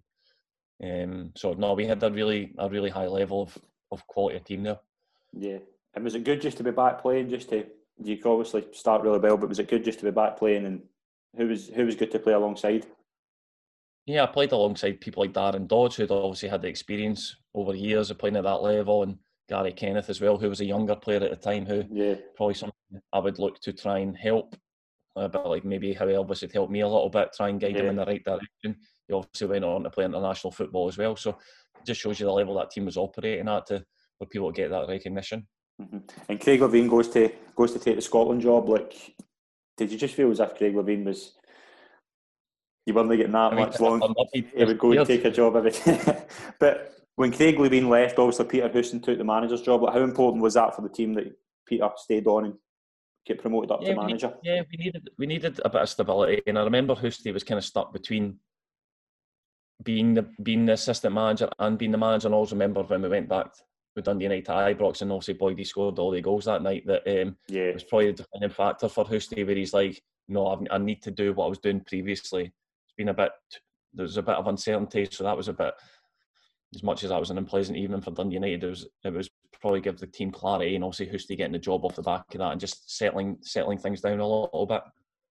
[0.83, 3.57] Um, so no, we had a really a really high level of,
[3.91, 4.79] of quality team there.
[5.33, 5.57] Yeah,
[5.93, 7.29] and was it good just to be back playing?
[7.29, 7.65] Just to
[8.01, 10.65] you obviously start really well, but was it good just to be back playing?
[10.65, 10.81] And
[11.35, 12.85] who was who was good to play alongside?
[14.09, 18.09] Yeah, I played alongside people like Darren Dodds, who'd obviously had the experience over years
[18.09, 21.23] of playing at that level, and Gary Kenneth as well, who was a younger player
[21.23, 22.15] at the time, who yeah.
[22.35, 22.73] probably something
[23.13, 24.55] I would look to try and help
[25.15, 27.75] a bit like maybe how Elvis had helped me a little bit, try and guide
[27.75, 27.83] yeah.
[27.83, 28.77] him in the right direction.
[29.07, 32.25] He obviously went on to play international football as well, so it just shows you
[32.25, 33.85] the level that team was operating at to
[34.17, 35.47] for people to get that recognition.
[35.79, 35.97] Mm-hmm.
[36.29, 38.69] And Craig Levein goes to goes to take the Scotland job.
[38.69, 39.15] Like,
[39.77, 41.33] did you just feel as if Craig Levein was
[42.89, 44.13] you weren't getting that I mean, much long?
[44.33, 46.23] He would go and take a job every day.
[46.59, 49.81] but when Craig Levein left, obviously Peter Houston took the manager's job.
[49.81, 51.35] Like, how important was that for the team that
[51.67, 52.53] Peter stayed on and
[53.25, 54.33] get promoted up yeah, to manager?
[54.41, 57.43] We, yeah, we needed we needed a bit of stability, and I remember Houston was
[57.43, 58.39] kind of stuck between
[59.83, 62.27] being the being the assistant manager and being the manager.
[62.27, 63.47] And I always remember when we went back
[63.95, 66.85] with Dundee United to Ibrox, and obviously Boydie scored all the goals that night.
[66.87, 70.65] That um, yeah, was probably the defining factor for Houston, where he's like, "No, I've,
[70.71, 72.53] i need to do what I was doing previously."
[72.99, 73.31] Been a bit.
[73.93, 75.73] There's a bit of uncertainty, so that was a bit.
[76.75, 79.29] As much as that was an unpleasant evening for Dundee United, it was it was
[79.61, 82.39] probably give the team clarity and obviously Houston getting the job off the back of
[82.39, 84.81] that and just settling settling things down a little, bit.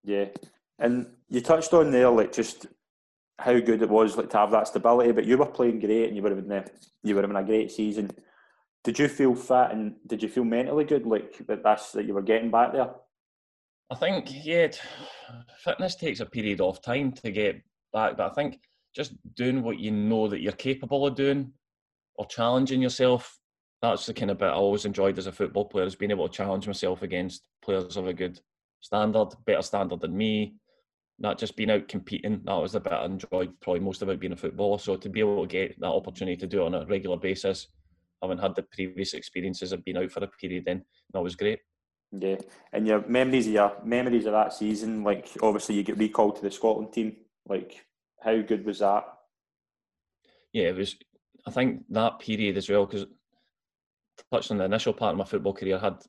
[0.02, 0.24] Yeah,
[0.78, 2.64] and you touched on there like just
[3.38, 5.12] how good it was like to have that stability.
[5.12, 6.64] But you were playing great, and you were having a,
[7.02, 8.11] you were having a great season.
[8.83, 11.62] Did you feel fit, and did you feel mentally good, like that?
[11.62, 12.92] That's that you were getting back there.
[13.90, 14.68] I think yeah,
[15.64, 18.61] fitness takes a period of time to get back, but I think
[18.94, 21.53] just doing what you know that you're capable of doing,
[22.16, 23.38] or challenging yourself.
[23.81, 26.29] That's the kind of bit I always enjoyed as a football player is being able
[26.29, 28.40] to challenge myself against players of a good
[28.81, 30.57] standard, better standard than me,
[31.20, 32.40] not just being out competing.
[32.44, 34.81] That was the bit I enjoyed probably most about being a footballer.
[34.81, 37.68] So to be able to get that opportunity to do it on a regular basis,
[38.20, 41.61] having had the previous experiences of being out for a period, then that was great.
[42.11, 42.37] Yeah,
[42.73, 46.42] and your memories of your memories of that season, like obviously you get recalled to
[46.42, 47.16] the Scotland team.
[47.47, 47.85] Like,
[48.21, 49.05] how good was that?
[50.53, 50.97] Yeah, it was.
[51.47, 53.07] I think that period as well, because
[54.33, 56.03] touched on the initial part of my football career, I had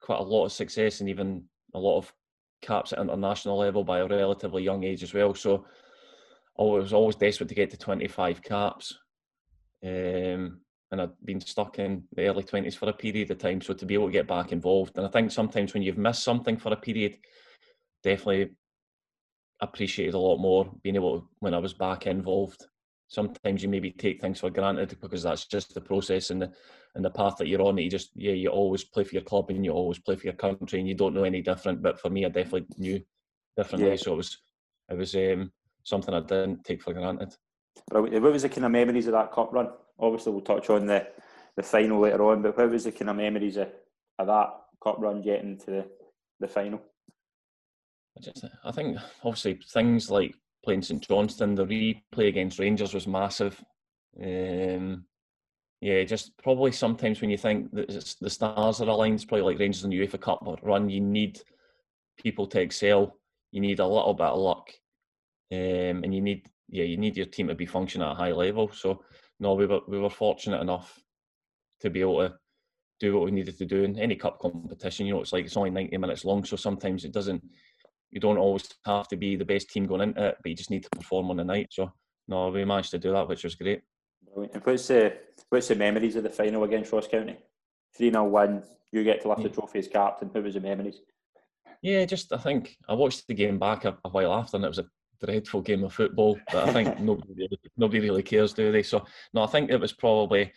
[0.00, 2.12] quite a lot of success and even a lot of
[2.62, 5.34] caps at international level by a relatively young age as well.
[5.34, 5.66] So
[6.58, 8.98] I was always desperate to get to 25 caps.
[9.84, 13.60] Um, and I'd been stuck in the early 20s for a period of time.
[13.60, 16.22] So to be able to get back involved, and I think sometimes when you've missed
[16.22, 17.18] something for a period,
[18.02, 18.50] definitely
[19.60, 22.66] appreciated a lot more being able to, when I was back involved.
[23.08, 26.52] Sometimes you maybe take things for granted because that's just the process and the
[26.94, 27.76] and the path that you're on.
[27.76, 30.34] You just yeah, you always play for your club and you always play for your
[30.34, 31.82] country and you don't know any different.
[31.82, 33.00] But for me, I definitely knew
[33.56, 33.90] differently.
[33.90, 33.96] Yeah.
[33.96, 34.38] So it was
[34.90, 35.50] it was um,
[35.82, 37.34] something I didn't take for granted.
[37.90, 39.70] But What was the kind of memories of that cup run?
[40.00, 41.06] Obviously, we'll touch on the
[41.56, 42.42] the final later on.
[42.42, 43.68] But what was the kind of memories of,
[44.18, 44.50] of that
[44.82, 45.86] cup run getting to the,
[46.40, 46.80] the final?
[48.16, 50.34] I, just, I think obviously things like
[50.64, 53.62] playing St Johnstone, the replay against Rangers was massive.
[54.22, 55.04] Um,
[55.80, 59.58] yeah, just probably sometimes when you think that the stars are aligned, it's probably like
[59.58, 61.40] Rangers in the UEFA Cup run, you need
[62.18, 63.16] people to excel.
[63.52, 64.70] You need a little bit of luck,
[65.52, 68.30] um, and you need yeah, you need your team to be functioning at a high
[68.30, 68.70] level.
[68.72, 69.02] So
[69.40, 71.02] no, we were we were fortunate enough
[71.80, 72.34] to be able to
[73.00, 75.06] do what we needed to do in any cup competition.
[75.06, 77.42] You know, it's like it's only ninety minutes long, so sometimes it doesn't.
[78.10, 80.70] You don't always have to be the best team going into it, but you just
[80.70, 81.68] need to perform on the night.
[81.70, 81.90] So
[82.28, 83.82] no, we managed to do that, which was great.
[84.36, 85.16] And what's the
[85.48, 87.36] what's the memories of the final against Ross County?
[87.96, 88.62] Three 0 win.
[88.92, 89.44] You get to lift yeah.
[89.44, 89.60] the hmm.
[89.60, 90.28] trophy as captain.
[90.28, 91.00] What was the memories?
[91.82, 94.68] Yeah, just I think I watched the game back a, a, while after, and it
[94.68, 94.86] was a
[95.24, 96.38] dreadful game of football.
[96.52, 98.82] But I think nobody really, nobody really cares, do they?
[98.82, 99.04] So
[99.34, 100.52] no, I think it was probably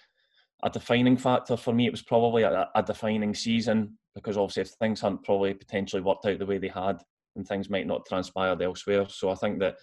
[0.64, 1.88] a defining factor for me.
[1.88, 6.26] It was probably a, a defining season because obviously if things hadn't probably potentially worked
[6.26, 7.02] out the way they had,
[7.36, 9.08] and things might not transpired elsewhere.
[9.10, 9.78] So I think that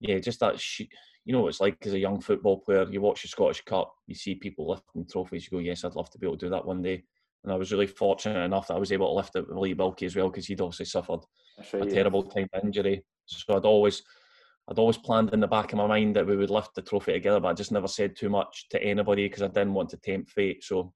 [0.00, 2.86] yeah, just that you know what it's like as a young football player.
[2.88, 5.44] You watch the Scottish Cup, you see people lifting trophies.
[5.44, 7.02] You go, yes, I'd love to be able to do that one day.
[7.44, 9.74] And I was really fortunate enough that I was able to lift it with Lee
[9.74, 11.20] Wilkie as well because he'd obviously suffered
[11.72, 13.04] right, a terrible time injury.
[13.26, 14.02] So I'd always,
[14.68, 17.12] I'd always planned in the back of my mind that we would lift the trophy
[17.12, 19.96] together, but I just never said too much to anybody because I didn't want to
[19.96, 20.64] tempt fate.
[20.64, 20.92] So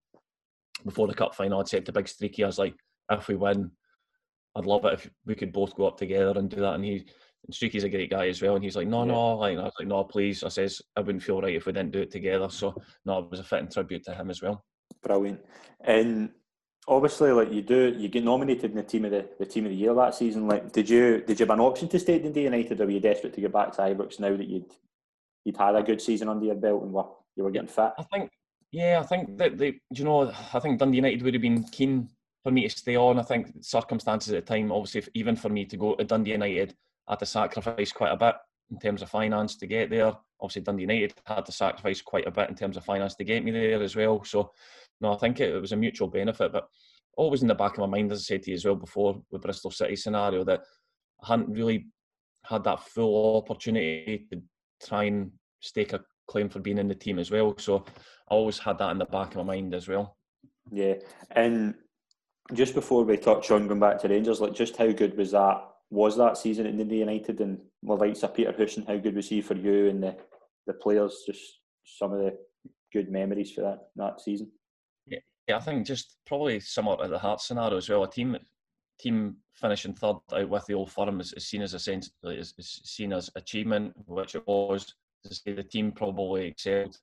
[0.84, 2.74] before the cup final, I'd said to Big Streaky, I was like,
[3.10, 3.70] if we win,
[4.56, 6.74] I'd love it if we could both go up together and do that.
[6.74, 7.04] And he
[7.46, 8.54] and Streaky's a great guy as well.
[8.54, 9.12] And he's like, no, yeah.
[9.12, 10.44] no, like, I was like, no, please.
[10.44, 12.50] I says, I wouldn't feel right if we didn't do it together.
[12.50, 14.64] So, no, it was a fitting tribute to him as well.
[15.02, 15.40] Brilliant.
[15.84, 16.30] And
[16.88, 19.70] obviously, like you do, you get nominated in the team of the, the team of
[19.70, 20.48] the year that season.
[20.48, 22.92] Like, did you did you have an option to stay at Dundee United, or were
[22.92, 24.72] you desperate to get back to Ibrox now that you'd
[25.44, 27.04] you'd had a good season under your belt and were
[27.36, 27.92] you were getting fit?
[27.98, 28.30] I think,
[28.72, 32.08] yeah, I think that they, you know, I think Dundee United would have been keen
[32.42, 33.18] for me to stay on.
[33.18, 36.32] I think circumstances at the time, obviously, if, even for me to go to Dundee
[36.32, 36.74] United
[37.10, 38.36] I had to sacrifice quite a bit
[38.70, 40.12] in terms of finance to get there.
[40.40, 43.42] Obviously, Dundee United had to sacrifice quite a bit in terms of finance to get
[43.42, 44.22] me there as well.
[44.22, 44.52] So,
[45.00, 46.52] no, I think it, it was a mutual benefit.
[46.52, 46.68] But
[47.16, 49.20] always in the back of my mind, as I said to you as well before,
[49.30, 50.62] with Bristol City scenario, that
[51.22, 51.86] I hadn't really
[52.44, 54.42] had that full opportunity to
[54.86, 57.54] try and stake a claim for being in the team as well.
[57.58, 57.84] So
[58.30, 60.16] I always had that in the back of my mind as well.
[60.72, 60.94] Yeah,
[61.32, 61.74] and
[62.54, 65.62] just before we touch on going back to Rangers, like just how good was that?
[65.90, 68.86] Was that season at Dundee United and the likes of Peter Houston?
[68.86, 70.16] How good was he for you and the,
[70.66, 71.24] the players?
[71.26, 71.42] Just
[71.84, 72.36] some of the
[72.92, 74.50] good memories for that that season.
[75.50, 78.04] Yeah, I think just probably somewhat at the heart scenario as well.
[78.04, 78.36] A team
[79.00, 82.54] team finishing third out with the old firm is, is seen as a sense is,
[82.56, 84.94] is seen as achievement, which it was.
[85.24, 86.96] To say the team probably excelled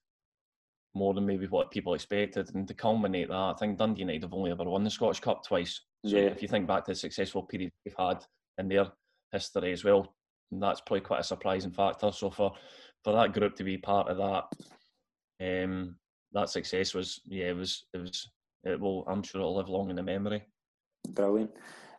[0.96, 2.56] more than maybe what people expected.
[2.56, 5.46] And to culminate that, I think Dundee United have only ever won the Scottish Cup
[5.46, 5.82] twice.
[6.06, 6.28] So yeah.
[6.28, 8.24] if you think back to the successful period they've had
[8.60, 8.88] in their
[9.34, 10.16] history as well,
[10.54, 12.14] that's probably quite a surprising factor.
[12.14, 12.54] So for
[13.04, 15.98] for that group to be part of that, um,
[16.32, 18.30] that success was yeah, it was it was
[18.64, 20.44] it will I'm sure it'll live long in the memory.
[21.10, 21.52] Brilliant.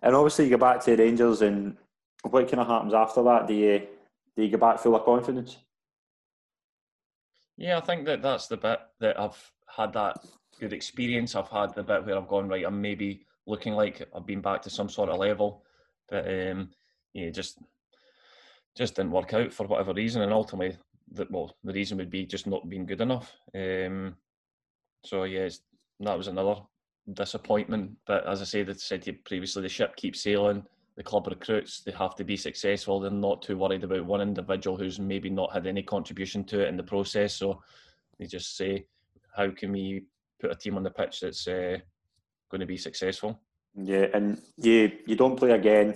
[0.02, 1.76] And obviously you go back to Rangers and
[2.22, 3.46] what kind of happens after that?
[3.46, 3.86] Do you
[4.36, 5.56] do you go back full of confidence?
[7.56, 10.24] Yeah, I think that that's the bit that I've had that
[10.60, 11.34] good experience.
[11.34, 12.64] I've had the bit where I've gone right.
[12.64, 15.64] I'm maybe looking like I've been back to some sort of level,
[16.08, 16.70] but um,
[17.14, 17.58] yeah, just
[18.76, 20.76] just didn't work out for whatever reason, and ultimately,
[21.10, 23.34] the, well, the reason would be just not being good enough.
[23.54, 24.14] Um,
[25.04, 25.48] so yeah,
[26.00, 26.56] that was another
[27.12, 27.92] disappointment.
[28.06, 30.64] But as I said, I said to you previously, the ship keeps sailing
[30.98, 32.98] the club recruits, they have to be successful.
[32.98, 36.68] They're not too worried about one individual who's maybe not had any contribution to it
[36.68, 37.34] in the process.
[37.34, 37.62] So
[38.18, 38.84] they just say,
[39.36, 40.06] how can we
[40.40, 41.78] put a team on the pitch that's uh,
[42.50, 43.40] going to be successful?
[43.76, 45.94] Yeah, and you you don't play again.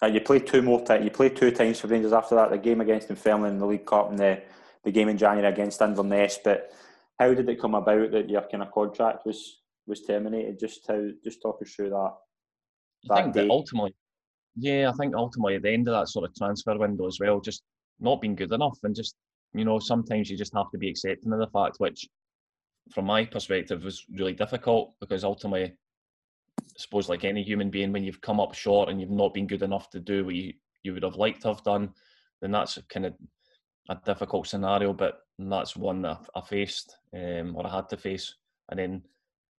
[0.00, 1.04] Uh, you play two more times.
[1.04, 2.50] You play two times for Rangers after that.
[2.50, 4.40] The game against Dunfermline in the League Cup and the
[4.84, 6.38] the game in January against Inverness.
[6.44, 6.70] But
[7.18, 10.58] how did it come about that your kind of contract was was terminated?
[10.58, 12.12] Just how just talk us through that.
[13.04, 13.42] that I think day.
[13.42, 13.94] that ultimately
[14.60, 17.40] yeah, I think ultimately at the end of that sort of transfer window as well,
[17.40, 17.62] just
[18.00, 19.14] not being good enough, and just
[19.54, 22.08] you know sometimes you just have to be accepting of the fact, which
[22.92, 28.02] from my perspective was really difficult because ultimately, I suppose like any human being, when
[28.02, 30.94] you've come up short and you've not been good enough to do what you, you
[30.94, 31.90] would have liked to have done,
[32.40, 33.14] then that's kind of
[33.88, 34.92] a difficult scenario.
[34.92, 38.34] But that's one that I faced um, or I had to face,
[38.70, 39.02] and then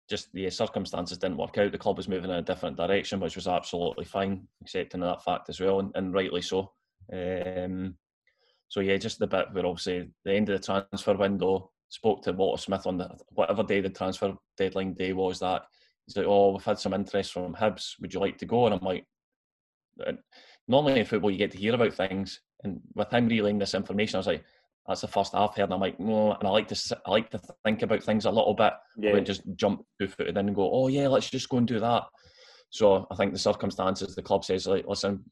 [0.08, 1.72] just the circumstances didn't work out.
[1.72, 5.48] The club was moving in a different direction, which was absolutely fine, accepting that fact
[5.48, 6.72] as well, and, and rightly so.
[7.12, 7.94] Um,
[8.68, 12.32] so yeah, just the bit where obviously the end of the transfer window spoke to
[12.32, 15.40] Walter Smith on the whatever day the transfer deadline day was.
[15.40, 15.62] That
[16.06, 18.00] he's like, "Oh, we've had some interest from Hibs.
[18.00, 19.04] Would you like to go?" And I'm like,
[20.68, 24.16] normally in football you get to hear about things, and with him relaying this information,
[24.16, 24.44] I was like,
[24.86, 25.64] that's the first I've heard.
[25.64, 28.30] And I'm like, no, and I like to I like to think about things a
[28.30, 28.72] little bit.
[28.98, 29.14] Yeah.
[29.14, 31.80] I just jump two footed in and go, oh yeah, let's just go and do
[31.80, 32.04] that.
[32.70, 35.24] So I think the circumstances, the club says like, listen,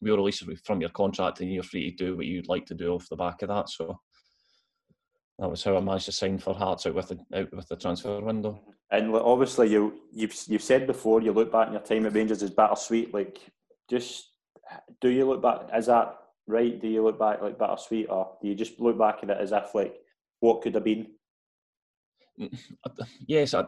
[0.00, 2.74] we'll release you from your contract and you're free to do what you'd like to
[2.74, 3.68] do off the back of that.
[3.68, 3.98] So
[5.38, 7.76] that was how I managed to sign for Hearts out with the out with the
[7.76, 8.60] transfer window.
[8.90, 12.42] And obviously, you you've you've said before you look back in your time at Rangers
[12.42, 13.14] as bittersweet.
[13.14, 13.38] Like,
[13.88, 14.32] just
[15.00, 15.68] do you look back?
[15.74, 16.16] Is that
[16.48, 16.80] right?
[16.80, 19.52] Do you look back like bittersweet, or do you just look back at it as
[19.52, 19.94] if like
[20.40, 21.06] what could have been?
[22.40, 22.58] Mm,
[23.26, 23.64] yes, I,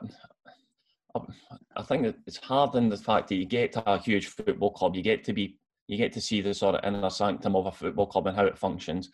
[1.77, 4.97] I think it's hard in the fact that you get to a huge football club,
[4.97, 7.73] you get to be, you get to see the sort of inner sanctum of a
[7.73, 9.11] football club and how it functions,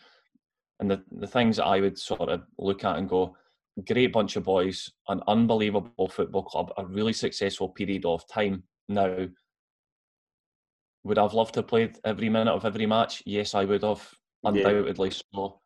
[0.80, 3.36] and the the things that I would sort of look at and go,
[3.86, 8.62] great bunch of boys, an unbelievable football club, a really successful period of time.
[8.88, 9.26] Now
[11.06, 13.22] would I've loved to have played every minute of every match?
[13.24, 14.02] Yes, I would have,
[14.44, 15.20] undoubtedly yeah.
[15.32, 15.60] so.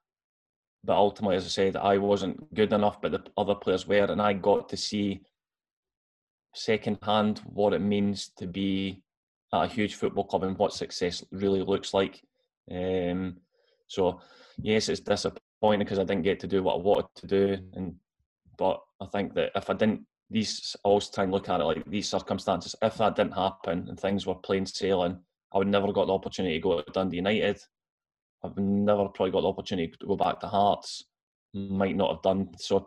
[0.84, 4.20] But ultimately, as I said, I wasn't good enough, but the other players were, and
[4.20, 5.22] I got to see
[6.54, 9.02] secondhand what it means to be
[9.52, 12.22] at a huge football club and what success really looks like.
[12.70, 13.36] Um,
[13.88, 14.20] so,
[14.60, 17.94] yes, it's disappointing because I didn't get to do what I wanted to do, and
[18.58, 21.64] but I think that if I didn't, these I always try and look at it
[21.64, 22.76] like these circumstances.
[22.82, 25.18] If that didn't happen and things were plain sailing,
[25.52, 27.60] I would never got the opportunity to go to Dundee United.
[28.42, 31.04] I've never probably got the opportunity to go back to Hearts.
[31.52, 32.50] Might not have done.
[32.58, 32.86] So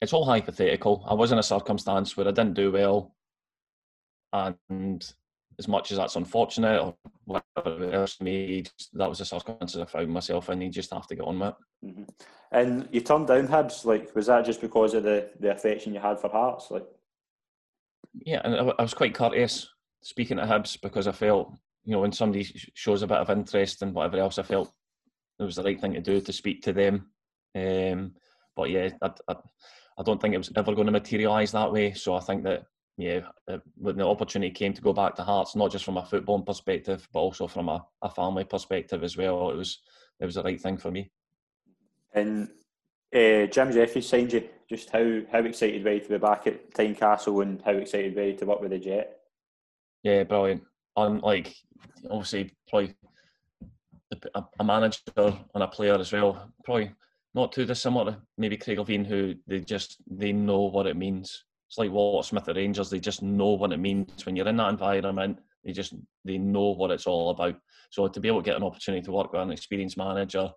[0.00, 1.04] it's all hypothetical.
[1.08, 3.14] I was in a circumstance where I didn't do well,
[4.32, 5.04] and
[5.58, 10.08] as much as that's unfortunate or whatever else me, that was the circumstances I found
[10.08, 10.60] myself in.
[10.60, 11.86] You just have to get on with it.
[11.86, 12.02] Mm-hmm.
[12.52, 13.84] And you turned down Hibs.
[13.84, 16.70] Like, was that just because of the the affection you had for Hearts?
[16.70, 16.86] Like,
[18.24, 19.68] yeah, and I, I was quite courteous
[20.02, 21.52] speaking to Hibs because I felt
[21.84, 24.72] you know, when somebody shows a bit of interest and whatever else, I felt
[25.38, 27.06] it was the right thing to do to speak to them.
[27.54, 28.14] Um,
[28.56, 29.36] but yeah, I, I,
[29.98, 31.92] I, don't think it was ever going to materialise that way.
[31.92, 32.64] So I think that
[32.96, 33.20] yeah,
[33.76, 37.08] when the opportunity came to go back to Hearts, not just from a footballing perspective,
[37.12, 39.80] but also from a, a family perspective as well, it was
[40.20, 41.10] it was the right thing for me.
[42.12, 42.48] And
[43.14, 44.48] uh, Jim Jefferies signed you.
[44.68, 48.24] Just how how excited were you to be back at Tynecastle, and how excited were
[48.24, 49.18] you to work with the Jet?
[50.02, 50.62] Yeah, brilliant.
[50.96, 51.54] On like
[52.10, 52.94] obviously probably
[54.34, 56.50] a, a manager and a player as well.
[56.64, 56.92] Probably
[57.34, 61.44] not too dissimilar maybe Craig Levein, who they just they know what it means.
[61.68, 64.56] It's like Walter Smith at Rangers; they just know what it means when you're in
[64.56, 65.38] that environment.
[65.64, 67.56] They just they know what it's all about.
[67.90, 70.50] So to be able to get an opportunity to work with an experienced manager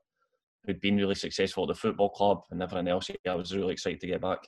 [0.65, 3.73] who'd been really successful at the football club and everything else, yeah, I was really
[3.73, 4.39] excited to get back.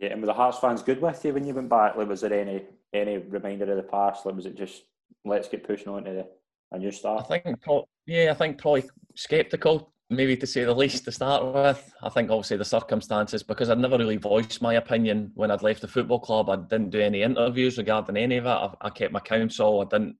[0.00, 1.96] Yeah, and were the Hearts fans good with you when you went back?
[1.96, 4.24] Like, was there any any reminder of the past?
[4.26, 4.82] Like, was it just
[5.24, 6.26] let's get pushing on to the,
[6.72, 7.26] a new start?
[7.28, 7.58] I think,
[8.06, 8.84] yeah, I think probably
[9.14, 11.92] sceptical, maybe to say the least, to start with.
[12.02, 15.80] I think obviously the circumstances, because I'd never really voiced my opinion when I'd left
[15.80, 16.48] the football club.
[16.48, 18.48] I didn't do any interviews regarding any of it.
[18.48, 19.80] I, I kept my counsel.
[19.80, 20.16] I didn't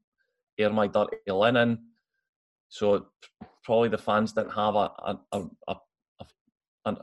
[0.59, 1.79] air my dirty linen.
[2.69, 3.07] So
[3.63, 5.77] probably the fans didn't have a a, a, a,
[6.87, 6.97] a,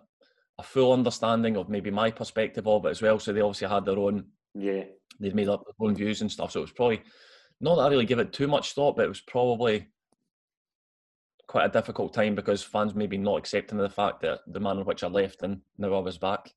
[0.57, 3.19] a full understanding of maybe my perspective of it as well.
[3.19, 4.25] So they obviously had their own.
[4.55, 4.83] Yeah.
[5.19, 6.51] They'd made up their own views and stuff.
[6.51, 7.01] So it was probably
[7.63, 9.87] not that I really give it too much thought, but it was probably
[11.47, 14.85] quite a difficult time because fans maybe not accepting the fact that the manner in
[14.85, 16.51] which I left and now I was back.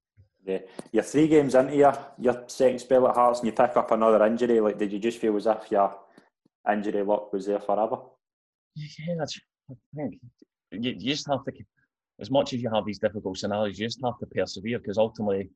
[0.44, 0.58] Yeah,
[0.90, 4.24] you're three games into your your second spell at Hearts and you pick up another
[4.26, 4.60] injury.
[4.60, 5.96] Like, did you just feel as if your
[6.70, 7.98] injury luck was there forever?
[8.74, 9.38] Yeah, that's,
[9.70, 10.18] I think
[10.72, 11.52] you, you just have to,
[12.20, 15.50] as much as you have these difficult scenarios, you just have to persevere because ultimately,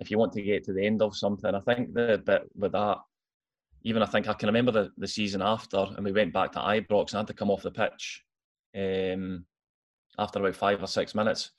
[0.00, 2.72] if you want to get to the end of something, I think the bit with
[2.72, 2.98] that
[3.84, 6.58] even I think I can remember the, the season after, and we went back to
[6.58, 8.22] Ibrox and I had to come off the pitch
[8.76, 9.44] um,
[10.18, 11.50] after about five or six minutes.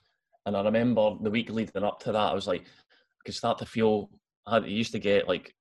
[0.46, 3.58] And I remember the week leading up to that, I was like, I could start
[3.60, 4.10] to feel,
[4.46, 5.54] I used to get like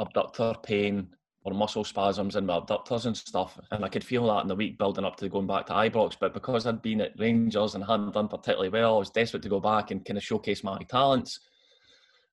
[0.00, 1.08] adductor pain
[1.44, 3.58] or muscle spasms in my adductors and stuff.
[3.70, 6.16] And I could feel that in the week building up to going back to Ibrox.
[6.18, 9.48] But because I'd been at Rangers and hadn't done particularly well, I was desperate to
[9.48, 11.40] go back and kind of showcase my talents.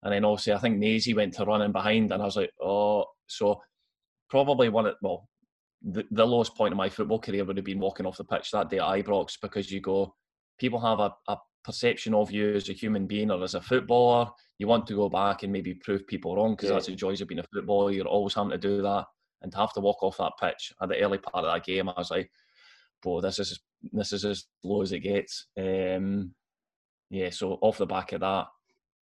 [0.04, 3.06] And then obviously, I think Nazy went to running behind, and I was like, oh,
[3.28, 3.62] so
[4.30, 5.28] probably one of well,
[5.84, 8.52] the, the lowest point of my football career would have been walking off the pitch
[8.52, 10.14] that day at Ibrox because you go,
[10.60, 14.30] people have a, a perception of you as a human being or as a footballer.
[14.58, 16.76] You want to go back and maybe prove people wrong because yeah.
[16.76, 17.92] that's the joys of being a footballer.
[17.92, 19.06] You're always having to do that,
[19.42, 21.90] and to have to walk off that pitch at the early part of that game,
[21.90, 22.32] I was like,
[23.02, 23.60] "Boy, this is
[23.92, 26.34] this is as low as it gets." Um,
[27.10, 28.48] yeah, so off the back of that,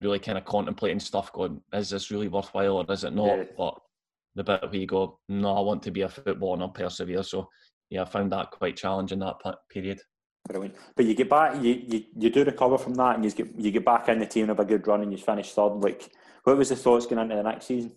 [0.00, 3.38] really kind of contemplating stuff going, is this really worthwhile or is it not?
[3.38, 3.44] Yeah.
[3.56, 3.78] But
[4.34, 7.22] the bit where you go, no, I want to be a footballer and I'll persevere.
[7.22, 7.48] So
[7.90, 9.36] yeah, I found that quite challenging that
[9.68, 10.00] period.
[10.48, 10.76] Brilliant.
[10.96, 13.70] But you get back, you, you, you do recover from that and you get you
[13.70, 15.74] get back in the team of a good run and you finish third.
[15.80, 16.10] Like,
[16.44, 17.92] what was the thoughts going into the next season?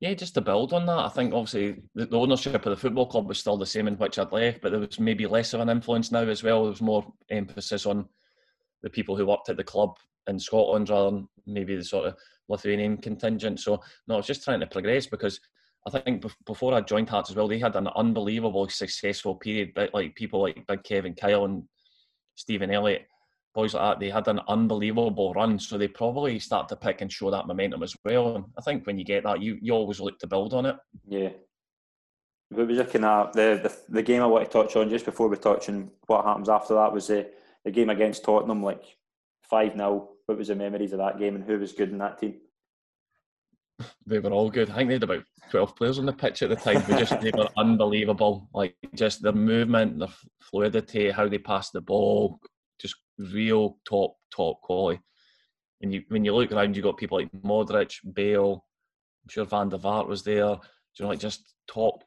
[0.00, 3.06] Yeah, just to build on that, I think obviously the, the ownership of the football
[3.06, 5.60] club was still the same in which I'd left, but there was maybe less of
[5.60, 6.62] an influence now as well.
[6.62, 8.08] There was more emphasis on
[8.82, 9.96] the people who worked at the club
[10.28, 12.16] in Scotland rather than maybe the sort of
[12.48, 13.60] Lithuanian contingent.
[13.60, 15.40] So no, I was just trying to progress because
[15.86, 19.72] I think before I joined Hearts as well, they had an unbelievable successful period.
[19.74, 21.64] But like people like Big Kevin Kyle and
[22.36, 23.06] Stephen Elliott,
[23.54, 25.58] boys like that, they had an unbelievable run.
[25.58, 28.36] So they probably start to pick and show that momentum as well.
[28.36, 30.76] And I think when you get that, you you always look to build on it.
[31.08, 31.30] Yeah.
[32.52, 35.28] We were looking at the, the the game I want to touch on just before
[35.28, 37.28] we touch on what happens after that was the
[37.64, 38.84] the game against Tottenham, like
[39.42, 42.18] five 0 What was the memories of that game and who was good in that
[42.18, 42.36] team?
[44.06, 44.70] They were all good.
[44.70, 46.82] I think they had about twelve players on the pitch at the time.
[46.86, 48.48] They just they were unbelievable.
[48.52, 50.08] Like just their movement, their
[50.40, 52.38] fluidity, how they passed the ball,
[52.80, 55.00] just real top top quality.
[55.80, 58.64] And you when you look around, you got people like Modric, Bale.
[59.24, 60.54] I'm sure Van der Vaart was there.
[60.54, 60.60] Do
[60.98, 62.04] you know, like just top.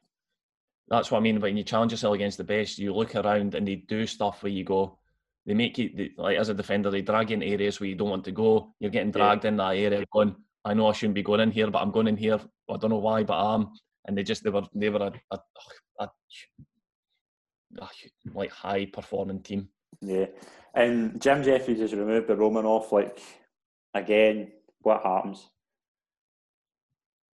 [0.88, 1.40] That's what I mean.
[1.40, 4.52] When you challenge yourself against the best, you look around and they do stuff where
[4.52, 4.98] you go,
[5.46, 7.94] they make you they, like as a defender, they drag you in areas where you
[7.94, 8.74] don't want to go.
[8.80, 9.50] You're getting dragged yeah.
[9.50, 10.34] in that area, going,
[10.64, 12.40] I know I shouldn't be going in here, but I'm going in here.
[12.68, 13.70] I don't know why, but I am.
[14.06, 15.38] And they just they were they were a, a,
[16.00, 16.08] a,
[17.80, 17.88] a
[18.34, 19.68] like high performing team.
[20.00, 20.26] Yeah,
[20.74, 22.90] and Jim Jefferies has removed the Romanov.
[22.90, 23.20] Like
[23.94, 25.48] again, what happens?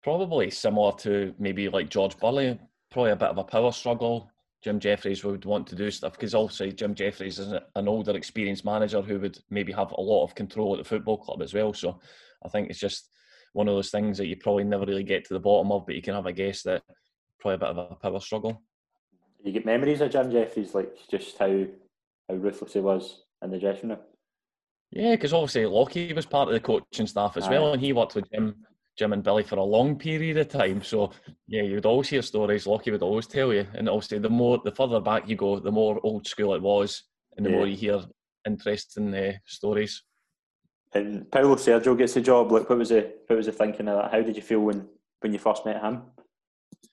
[0.02, 2.58] Probably similar to maybe like George Burley.
[2.90, 4.31] Probably a bit of a power struggle.
[4.62, 8.64] Jim Jefferies would want to do stuff because obviously Jim Jefferies is an older, experienced
[8.64, 11.72] manager who would maybe have a lot of control at the football club as well.
[11.72, 11.98] So
[12.44, 13.08] I think it's just
[13.52, 15.96] one of those things that you probably never really get to the bottom of, but
[15.96, 16.82] you can have a guess that
[17.40, 18.62] probably a bit of a power struggle.
[19.42, 21.66] You get memories of Jim Jefferies, like just how
[22.28, 23.98] how ruthless he was in the dressing room.
[24.92, 27.50] Yeah, because obviously Lockie was part of the coaching staff as Aye.
[27.50, 28.54] well, and he worked with Jim
[28.98, 30.82] Jim and Billy for a long period of time.
[30.82, 31.12] So
[31.46, 32.66] yeah, you would always hear stories.
[32.66, 35.72] Lockie would always tell you, and obviously the more the further back you go, the
[35.72, 37.04] more old school it was,
[37.36, 37.56] and the yeah.
[37.56, 38.02] more you hear
[38.46, 40.02] interesting uh, stories.
[40.94, 42.52] And Paulo Sergio gets the job.
[42.52, 44.12] Like, what was the what was the thinking of that?
[44.12, 44.86] How did you feel when
[45.20, 46.02] when you first met him?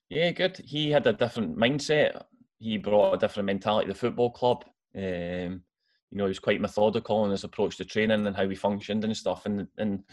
[0.10, 0.58] Yeah, good.
[0.64, 2.24] He had a different mindset.
[2.60, 4.64] He brought a different mentality to the football club.
[4.96, 5.64] Um,
[6.12, 9.04] you know, he was quite methodical in his approach to training and how he functioned
[9.04, 10.04] and stuff, and and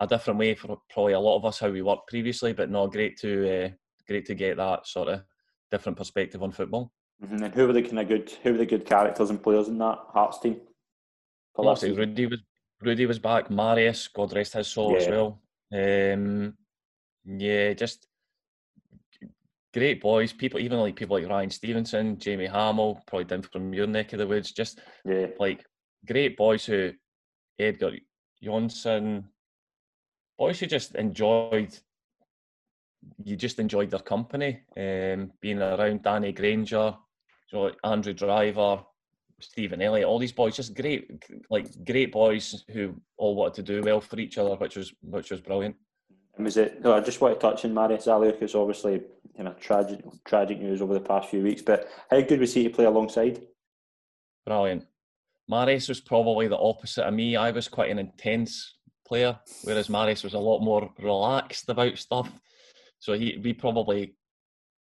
[0.00, 2.52] a different way for probably a lot of us how we worked previously.
[2.52, 3.68] But no, great to uh,
[4.06, 5.22] great to get that sort of
[5.70, 6.92] different perspective on football.
[7.22, 7.44] Mm-hmm.
[7.44, 9.78] And who were the kind of good who were the good characters and players in
[9.78, 10.60] that Hearts team?
[11.56, 12.40] Obviously, Rudi was
[12.82, 13.50] Rudi was back.
[13.50, 14.98] Marius, God rest his soul yeah.
[14.98, 15.40] as well.
[15.72, 16.54] Um,
[17.24, 18.06] yeah, just
[19.72, 20.32] great boys.
[20.32, 24.18] People, even like people like Ryan Stevenson, Jamie Hamill, probably down from your neck of
[24.18, 24.52] the woods.
[24.52, 25.26] Just yeah.
[25.38, 25.64] like
[26.06, 26.92] great boys who
[27.58, 27.94] Eggert
[28.44, 29.24] Jonsson,
[30.38, 31.76] boys who just enjoyed.
[33.22, 36.94] You just enjoyed their company, um, being around Danny Grainger,
[37.52, 38.80] like Andrew Driver,
[39.40, 43.82] Stephen Elliott, all these boys, just great, like great boys who all wanted to do
[43.82, 45.76] well for each other, which was which was brilliant.
[46.36, 46.82] And was it?
[46.82, 49.02] No, I just want to touch on Marius because obviously,
[49.36, 51.62] you know, tragic tragic news over the past few weeks.
[51.62, 53.42] But how good was he to play alongside?
[54.44, 54.86] Brilliant.
[55.48, 57.36] Marius was probably the opposite of me.
[57.36, 58.75] I was quite an intense
[59.06, 62.30] player, whereas Marius was a lot more relaxed about stuff.
[62.98, 64.14] So he we probably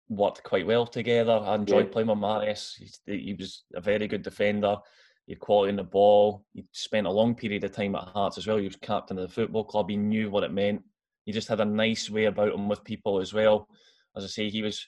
[0.10, 1.34] worked quite well together.
[1.34, 1.92] I enjoyed yeah.
[1.92, 2.76] playing with Marius.
[3.06, 4.78] He, he, was a very good defender.
[5.26, 6.46] He had quality in the ball.
[6.54, 8.58] He spent a long period of time at Hearts as well.
[8.58, 9.90] He was captain of the football club.
[9.90, 10.82] He knew what it meant.
[11.26, 13.68] He just had a nice way about him with people as well.
[14.16, 14.86] As I say, he was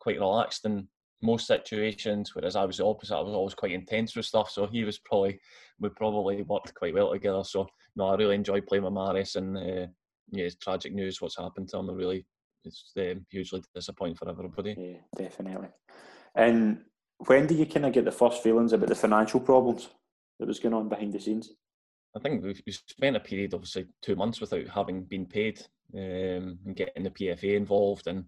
[0.00, 0.88] quite relaxed in
[1.22, 3.16] most situations, whereas I was the opposite.
[3.16, 4.50] I was always quite intense with stuff.
[4.50, 5.38] So he was probably
[5.78, 7.44] we probably worked quite well together.
[7.44, 9.86] So no, I really enjoy playing with Marius, and uh,
[10.30, 11.90] yeah, it's tragic news what's happened to him.
[11.90, 12.26] I really
[12.64, 14.74] it's um, hugely disappointing for everybody.
[14.78, 15.68] Yeah, definitely.
[16.34, 16.80] And
[17.18, 19.88] when do you kind of get the first feelings about the financial problems
[20.38, 21.50] that was going on behind the scenes?
[22.16, 25.60] I think we've, spent a period, obviously, two months without having been paid
[25.94, 28.24] um, and getting the PFA involved, and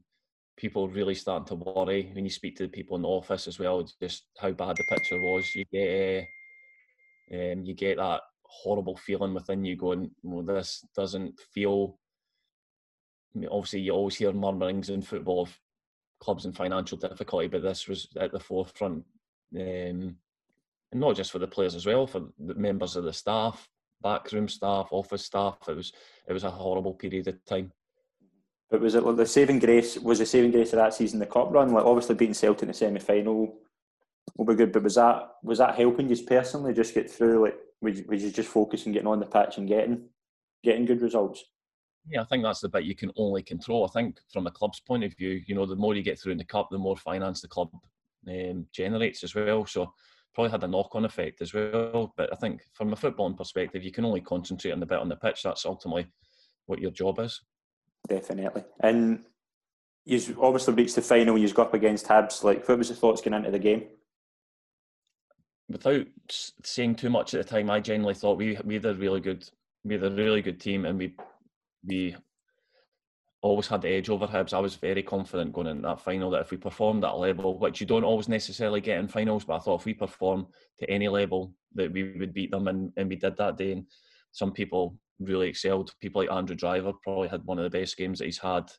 [0.56, 3.58] people really starting to worry when you speak to the people in the office as
[3.58, 5.54] well, just how bad the picture was.
[5.54, 6.26] You get,
[7.32, 8.22] uh, um, you get that
[8.62, 11.98] horrible feeling within you going, well, this doesn't feel
[13.50, 15.59] obviously you always hear murmurings in football of
[16.20, 19.04] clubs in financial difficulty, but this was at the forefront,
[19.54, 20.16] um,
[20.92, 23.68] and not just for the players as well, for the members of the staff,
[24.02, 25.59] backroom staff, office staff.
[25.68, 25.92] It was
[26.28, 27.72] it was a horrible period of time.
[28.70, 29.98] But was it like the saving grace?
[29.98, 31.72] Was the saving grace of that season the cup run?
[31.72, 33.59] Like obviously beating Celtic in the semi final
[34.36, 37.44] will be good, but was that was that helping you personally just get through?
[37.44, 40.08] Like was you just focusing on getting on the pitch and getting
[40.62, 41.44] getting good results?
[42.08, 43.84] Yeah, I think that's the bit you can only control.
[43.84, 46.32] I think from a club's point of view, you know, the more you get through
[46.32, 47.70] in the cup, the more finance the club
[48.28, 49.66] um, generates as well.
[49.66, 49.92] So
[50.32, 52.12] probably had a knock-on effect as well.
[52.16, 55.08] But I think from a footballing perspective, you can only concentrate on the bit on
[55.08, 55.42] the pitch.
[55.42, 56.06] That's ultimately
[56.66, 57.40] what your job is.
[58.08, 58.64] Definitely.
[58.80, 59.24] And
[60.04, 61.36] you've obviously reached the final.
[61.36, 62.44] You've got up against Hibs.
[62.44, 63.84] Like, what was the thoughts going into the game?
[65.68, 69.20] Without saying too much at the time, I genuinely thought we we had a really
[69.20, 69.48] good
[69.84, 71.14] we had a really good team, and we
[71.84, 72.16] we
[73.42, 74.52] always had the edge over Hibs.
[74.52, 77.58] I was very confident going into that final that if we performed at a level,
[77.58, 80.46] which you don't always necessarily get in finals, but I thought if we perform
[80.80, 83.72] to any level, that we would beat them, and, and we did that day.
[83.72, 83.86] And
[84.32, 85.92] some people really excelled.
[86.00, 88.70] People like Andrew Driver probably had one of the best games that he's had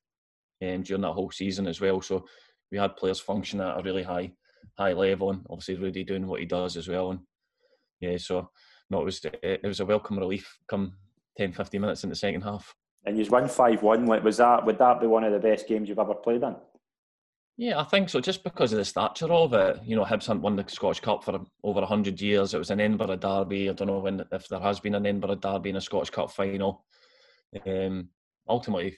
[0.62, 2.02] um, during that whole season as well.
[2.02, 2.26] So
[2.72, 4.32] we had players function at a really high
[4.78, 7.12] high level, and obviously Rudi doing what he does as well.
[7.12, 7.20] And
[8.00, 8.50] yeah, so
[8.90, 10.94] no, it was it was a welcome relief come
[11.38, 12.74] 10, 15 minutes in the second half
[13.08, 14.06] and you won five one.
[14.06, 16.56] Like, was that would that be one of the best games you've ever played in?
[17.56, 18.20] Yeah, I think so.
[18.20, 21.24] Just because of the stature of it, you know, Hibs hadn't won the Scottish Cup
[21.24, 22.54] for over hundred years.
[22.54, 23.70] It was an Edinburgh derby.
[23.70, 26.32] I don't know when if there has been an Edinburgh derby in a Scottish Cup
[26.32, 26.86] final.
[27.66, 28.10] Um,
[28.48, 28.98] ultimately,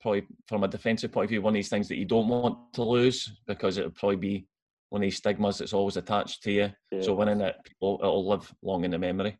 [0.00, 2.72] probably from a defensive point of view, one of these things that you don't want
[2.72, 4.46] to lose because it would probably be
[4.92, 6.70] one of these stigmas that's always attached to you.
[6.90, 7.00] Yeah.
[7.00, 9.38] So winning it, people, it'll live long in the memory.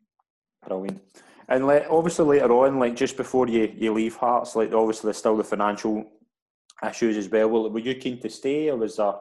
[0.67, 0.99] Brilliant.
[1.47, 5.17] And like, obviously later on, like just before you, you leave Hearts, like obviously there's
[5.17, 6.05] still the financial
[6.83, 7.49] issues as well.
[7.49, 9.19] Well, were you keen to stay, or was that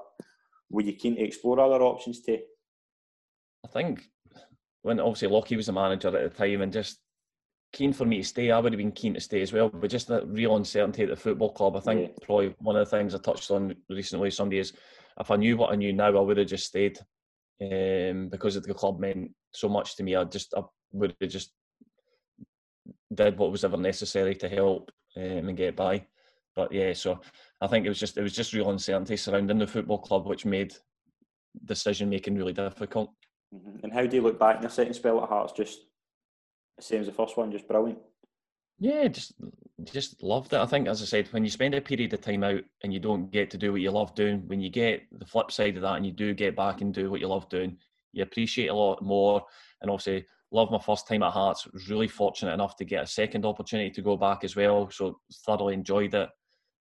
[0.70, 2.38] were you keen to explore other options too?
[3.66, 4.02] I think
[4.80, 6.98] when obviously Lockie was the manager at the time, and just
[7.74, 9.68] keen for me to stay, I would have been keen to stay as well.
[9.68, 12.24] But just that real uncertainty at the football club, I think yeah.
[12.24, 14.30] probably one of the things I touched on recently.
[14.30, 14.72] Somebody is,
[15.20, 16.98] if I knew what I knew now, I would have just stayed
[17.60, 20.16] um, because the club meant so much to me.
[20.16, 21.52] I just I would have just
[23.14, 26.06] did what was ever necessary to help um, and get by.
[26.54, 27.20] But yeah, so
[27.60, 30.44] I think it was just it was just real uncertainty surrounding the football club, which
[30.44, 30.74] made
[31.64, 33.10] decision making really difficult.
[33.54, 33.84] Mm-hmm.
[33.84, 35.52] And how do you look back in the second spell at Hearts?
[35.52, 35.80] Just
[36.76, 37.98] the same as the first one, just brilliant.
[38.78, 39.34] Yeah, just
[39.84, 40.58] just loved it.
[40.58, 43.00] I think, as I said, when you spend a period of time out and you
[43.00, 45.82] don't get to do what you love doing, when you get the flip side of
[45.82, 47.76] that and you do get back and do what you love doing,
[48.12, 49.42] you appreciate a lot more.
[49.80, 51.66] And obviously, love my first time at Hearts.
[51.72, 54.90] Was really fortunate enough to get a second opportunity to go back as well.
[54.90, 56.28] So thoroughly enjoyed it.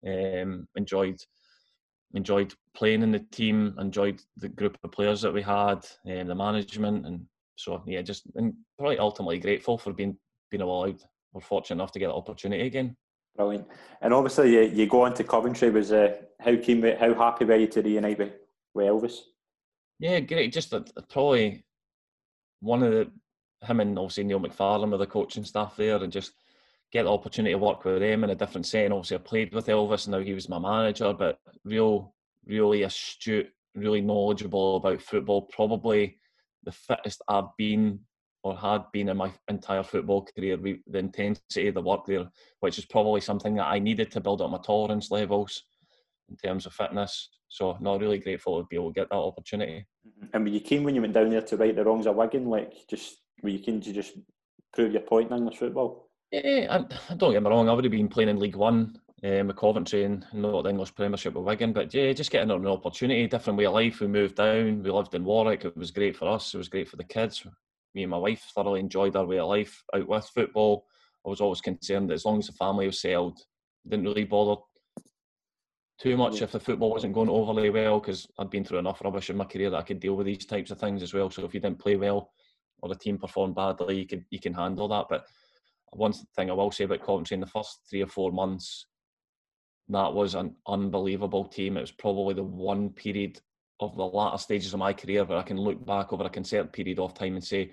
[0.05, 1.19] Um, enjoyed
[2.13, 3.75] enjoyed playing in the team.
[3.79, 7.25] Enjoyed the group of players that we had, and the management, and
[7.55, 10.17] so yeah, just and probably ultimately grateful for being
[10.49, 10.99] being allowed
[11.33, 12.95] we're fortunate enough to get that opportunity again.
[13.35, 13.67] Brilliant.
[14.01, 15.69] And obviously, you, you go on to Coventry.
[15.69, 18.33] Was uh, how keen, how happy were you to reunite with,
[18.73, 19.15] with Elvis?
[19.99, 20.51] Yeah, great.
[20.51, 21.63] Just uh, probably
[22.59, 23.11] one of the
[23.63, 26.33] him and obviously Neil McFarlane with the coaching staff there, and just
[26.91, 28.91] get the opportunity to work with them in a different setting.
[28.91, 31.13] Obviously, I played with Elvis, and now he was my manager.
[31.13, 32.13] But real,
[32.45, 35.43] really astute, really knowledgeable about football.
[35.43, 36.17] Probably
[36.63, 37.99] the fittest I've been
[38.43, 40.57] or had been in my entire football career.
[40.57, 42.29] We, the intensity of the work there,
[42.59, 45.63] which is probably something that I needed to build up my tolerance levels
[46.29, 47.29] in terms of fitness.
[47.49, 49.85] So, not really grateful to be able to get that opportunity.
[50.07, 50.27] Mm-hmm.
[50.33, 52.45] And were you keen when you went down there to right the wrongs of Wigan?
[52.45, 54.13] Like, just were you keen to just
[54.73, 56.07] prove your point in English football?
[56.31, 57.67] Yeah, I, don't get me wrong.
[57.67, 60.95] I would have been playing in League One um, with Coventry and not the English
[60.95, 61.73] Premiership with Wigan.
[61.73, 63.99] But yeah, just getting an opportunity, different way of life.
[63.99, 64.81] We moved down.
[64.81, 65.65] We lived in Warwick.
[65.65, 66.53] It was great for us.
[66.53, 67.45] It was great for the kids
[67.93, 70.85] me and my wife thoroughly enjoyed our way of life out with football.
[71.25, 73.39] I was always concerned that as long as the family was settled,
[73.87, 74.61] didn't really bother
[75.99, 76.41] too much mm.
[76.41, 79.45] if the football wasn't going overly well because I'd been through enough rubbish in my
[79.45, 81.29] career that I could deal with these types of things as well.
[81.29, 82.31] So if you didn't play well
[82.81, 85.05] or the team performed badly, you can you can handle that.
[85.09, 85.25] But
[85.91, 88.87] one thing I will say about Coventry in the first three or four months,
[89.89, 91.77] that was an unbelievable team.
[91.77, 93.39] It was probably the one period
[93.81, 96.71] of the latter stages of my career where I can look back over a concerted
[96.71, 97.71] period of time and say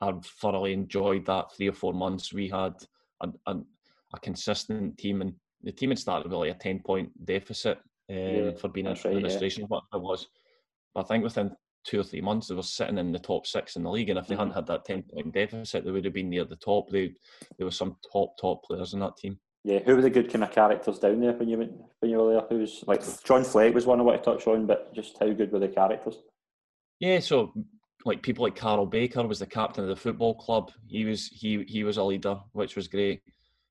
[0.00, 2.32] I've thoroughly enjoyed that three or four months.
[2.32, 2.74] We had
[3.22, 3.56] a, a,
[4.14, 7.78] a consistent team, and the team had started with like a ten point deficit
[8.10, 9.66] um, yeah, for being in administration.
[9.70, 9.98] Right, yeah.
[9.98, 10.26] What it was,
[10.94, 11.56] but I think within
[11.86, 14.18] two or three months they were sitting in the top six in the league, and
[14.18, 14.40] if they mm-hmm.
[14.40, 16.90] hadn't had that ten point deficit, they would have been near the top.
[16.90, 17.14] They
[17.56, 19.38] there were some top top players in that team.
[19.66, 22.18] Yeah, who were the good kind of characters down there when you went when you
[22.18, 22.42] were there?
[22.48, 25.28] Who was like John Fleck was one I want to touch on, but just how
[25.32, 26.18] good were the characters?
[27.00, 27.52] Yeah, so
[28.04, 30.70] like people like Carl Baker was the captain of the football club.
[30.86, 33.22] He was he he was a leader, which was great.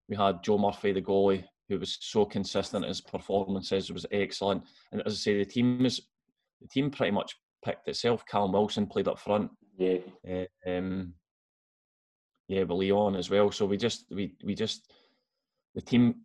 [0.10, 2.84] We had Joe Murphy, the goalie, who was so consistent.
[2.84, 6.02] In his performances it was excellent, and as I say, the team is
[6.62, 8.26] the team pretty much picked itself.
[8.26, 9.50] Cal Wilson played up front.
[9.78, 10.00] Yeah.
[10.30, 11.14] Uh, um,
[12.50, 13.50] yeah, with Leon as well.
[13.50, 14.92] So we just we we just
[15.76, 16.16] the team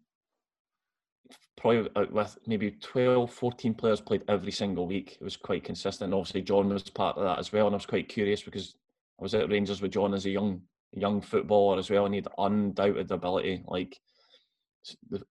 [1.60, 5.18] probably with maybe 12, 14 players played every single week.
[5.20, 6.14] It was quite consistent.
[6.14, 8.74] Obviously, John was part of that as well, and I was quite curious because
[9.18, 12.20] I was at Rangers with John as a young young footballer as well, and he
[12.20, 13.62] had undoubted ability.
[13.66, 13.96] Like
[15.10, 15.22] the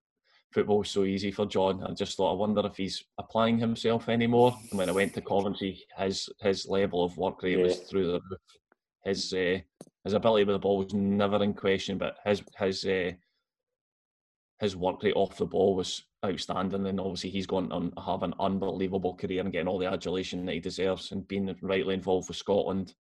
[0.54, 1.84] football was so easy for John.
[1.84, 4.56] I just thought, I wonder if he's applying himself anymore.
[4.70, 7.66] And when I went to Coventry, his his level of work rate yeah.
[7.66, 8.42] was through the roof.
[9.04, 9.58] His uh,
[10.04, 13.12] his ability with the ball was never in question, but his his uh,
[14.60, 18.34] his work rate off the ball was outstanding, and obviously he's going to have an
[18.40, 22.38] unbelievable career and getting all the adulation that he deserves, and being rightly involved with
[22.38, 22.94] Scotland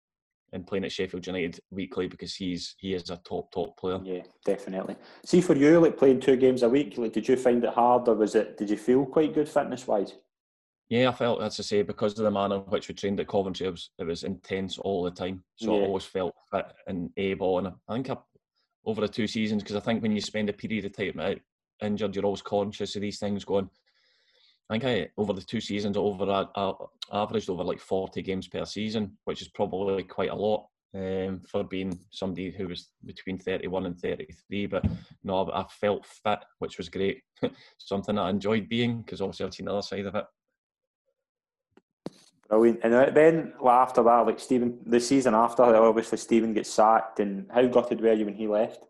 [0.51, 3.99] and playing at Sheffield United weekly because he's he is a top top player.
[4.03, 4.95] Yeah, definitely.
[5.25, 8.07] See for you, like playing two games a week, like did you find it hard,
[8.07, 8.57] or was it?
[8.57, 10.13] Did you feel quite good fitness wise?
[10.89, 13.27] Yeah, I felt as I say because of the manner in which we trained at
[13.27, 15.43] Coventry, it was it was intense all the time.
[15.55, 15.83] So yeah.
[15.83, 18.17] I always felt fit and able, and I think I,
[18.85, 21.37] over the two seasons because I think when you spend a period of time out
[21.81, 23.69] injured, you're always conscious of these things going.
[24.69, 26.73] I think I over the two seasons over uh, uh,
[27.11, 31.63] averaged over like 40 games per season, which is probably quite a lot um, for
[31.63, 34.67] being somebody who was between 31 and 33.
[34.67, 34.85] But
[35.23, 37.21] no, I felt fit, which was great.
[37.77, 40.25] Something I enjoyed being because obviously I've seen the other side of it.
[42.49, 42.79] Brilliant.
[42.83, 47.19] And then after that, like Steven, the season after, obviously Steven gets sacked.
[47.19, 48.83] And how gutted were you when he left?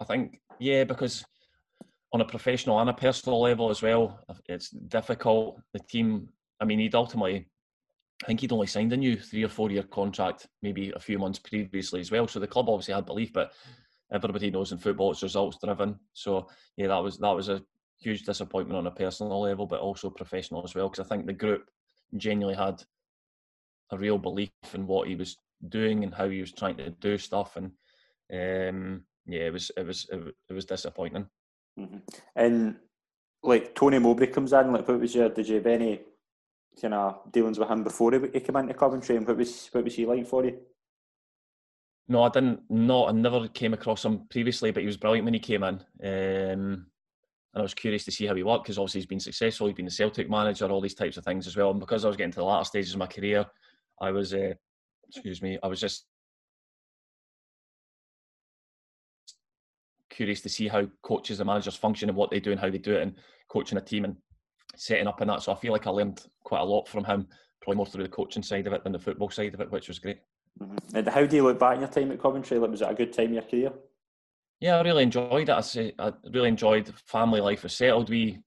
[0.00, 1.24] I think, yeah, because
[2.12, 4.20] on a professional and a personal level as well.
[4.46, 5.60] It's difficult.
[5.72, 6.28] The team,
[6.60, 7.48] I mean, he'd ultimately,
[8.22, 11.18] I think he'd only signed a new three or four year contract maybe a few
[11.18, 12.26] months previously as well.
[12.26, 13.52] So the club obviously had belief, but
[14.12, 15.98] everybody knows in football it's results driven.
[16.14, 17.62] So yeah, that was that was a
[18.00, 20.88] huge disappointment on a personal level, but also professional as well.
[20.88, 21.68] Because I think the group
[22.16, 22.82] genuinely had
[23.90, 25.36] a real belief in what he was
[25.68, 27.72] doing and how he was trying to do stuff, and
[28.32, 31.26] um, yeah, it was it was it was disappointing.
[31.78, 31.98] Mm-hmm.
[32.36, 32.76] And
[33.42, 36.00] like Tony Mowbray comes in, like what was your did you have any
[36.80, 39.84] kind of dealings with him before he, he came into Coventry, and what was what
[39.84, 40.58] was he like for you?
[42.08, 42.60] No, I didn't.
[42.70, 45.74] No, I never came across him previously, but he was brilliant when he came in.
[46.02, 46.86] Um,
[47.54, 49.66] and I was curious to see how he worked because obviously he's been successful.
[49.66, 51.70] He's been the Celtic manager, all these types of things as well.
[51.70, 53.46] And because I was getting to the latter stages of my career,
[54.00, 54.54] I was, uh,
[55.08, 56.06] excuse me, I was just
[60.18, 62.78] curious to see how coaches and managers function and what they do and how they
[62.78, 63.14] do it, and
[63.48, 64.16] coaching a team and
[64.74, 65.42] setting up and that.
[65.42, 67.28] So I feel like I learned quite a lot from him,
[67.62, 69.86] probably more through the coaching side of it than the football side of it, which
[69.86, 70.18] was great.
[70.60, 70.96] Mm-hmm.
[70.96, 72.58] And how do you look back in your time at Coventry?
[72.58, 73.72] Like, was it a good time in your career?
[74.60, 75.54] Yeah, I really enjoyed it.
[75.54, 78.10] I say I really enjoyed family life was settled.
[78.10, 78.40] We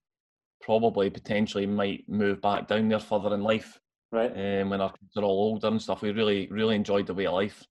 [0.60, 3.80] probably potentially might move back down there further in life.
[4.12, 4.32] Right.
[4.32, 6.02] Um, when our kids are all older and stuff.
[6.02, 7.66] We really, really enjoyed the way of life.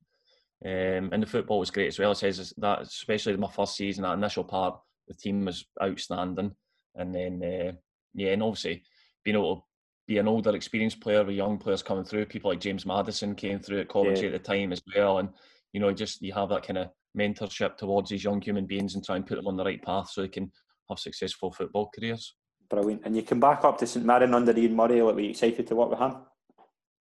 [0.64, 2.12] Um, and the football was great as well.
[2.12, 6.52] It says that, especially my first season, that initial part, the team was outstanding.
[6.94, 7.72] And then, uh,
[8.14, 8.82] yeah, and obviously
[9.24, 9.62] being able to
[10.06, 13.58] be an older, experienced player with young players coming through, people like James Maddison came
[13.58, 14.34] through at Coventry yeah.
[14.34, 15.18] at the time as well.
[15.18, 15.30] And,
[15.72, 19.04] you know, just you have that kind of mentorship towards these young human beings and
[19.04, 20.50] try and put them on the right path so they can
[20.88, 22.34] have successful football careers.
[22.68, 23.02] Brilliant.
[23.04, 25.00] And you come back up to St Mirren under Ian Murray.
[25.02, 26.16] Like, were you excited to work with him?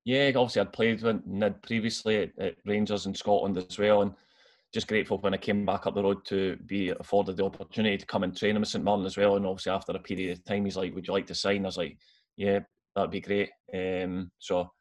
[0.09, 4.15] Yeah, obviously I'd played with Ned previously at, at, Rangers in Scotland as well, and
[4.73, 8.07] just grateful when I came back up the road to be afforded the opportunity to
[8.07, 9.35] come and train him at St Mirren as well.
[9.35, 11.67] And obviously after a period of time, he's like, "Would you like to sign?" I
[11.67, 11.95] was like,
[12.37, 12.61] "Yeah,
[12.95, 14.71] that'd be great." Um, so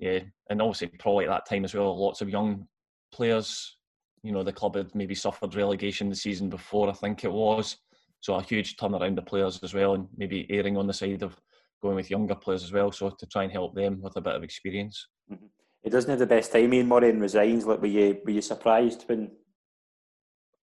[0.00, 0.18] yeah,
[0.50, 2.66] and obviously probably at that time as well, lots of young
[3.12, 3.76] players.
[4.24, 7.76] You know, the club had maybe suffered relegation the season before, I think it was.
[8.18, 11.36] So a huge turnaround of players as well, and maybe erring on the side of
[11.82, 14.34] going with younger players as well, so to try and help them with a bit
[14.34, 15.08] of experience.
[15.30, 15.46] Mm-hmm.
[15.82, 16.90] He doesn't have the best timing.
[16.92, 17.66] And resigns.
[17.66, 19.30] Like, were you were you surprised when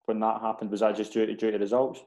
[0.05, 0.71] when that happened?
[0.71, 2.01] Was that just due to, due to results?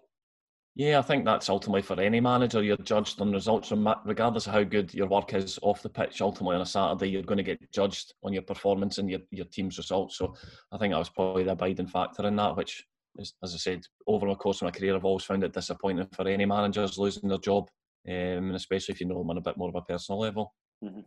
[0.74, 2.62] Yeah, I think that's ultimately for any manager.
[2.62, 3.70] You're judged on results,
[4.06, 6.22] regardless of how good your work is off the pitch.
[6.22, 9.44] Ultimately, on a Saturday, you're going to get judged on your performance and your, your
[9.44, 10.16] team's results.
[10.16, 10.34] So
[10.72, 12.86] I think that was probably the abiding factor in that, which,
[13.18, 16.08] is, as I said, over the course of my career, I've always found it disappointing
[16.14, 17.68] for any managers losing their job
[18.09, 18.14] um,
[18.48, 20.55] and especially if you know them on a bit more of a personal level.
[20.84, 21.00] Mm-hmm.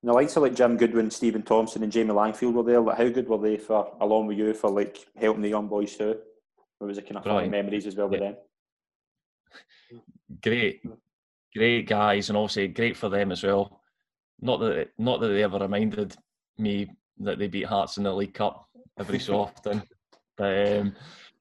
[0.00, 2.80] And the likes of like Jim Goodwin, Steven Thompson, and Jamie Langfield were there.
[2.80, 5.94] Like, how good were they for, along with you, for like helping the young boys
[5.94, 6.18] through?
[6.78, 8.10] What was it kind of funny memories as well yeah.
[8.10, 8.36] with them?
[10.42, 10.82] Great,
[11.54, 13.80] great guys, and also great for them as well.
[14.40, 16.14] Not that not that they ever reminded
[16.58, 18.68] me that they beat Hearts in the League Cup
[18.98, 19.82] every so often,
[20.36, 20.94] but um,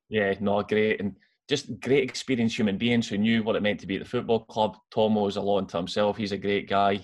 [0.09, 1.15] yeah, no, great and
[1.47, 4.45] just great experienced human beings who knew what it meant to be at the football
[4.45, 4.77] club.
[4.91, 6.17] Tomo was a law unto himself.
[6.17, 6.99] He's a great guy.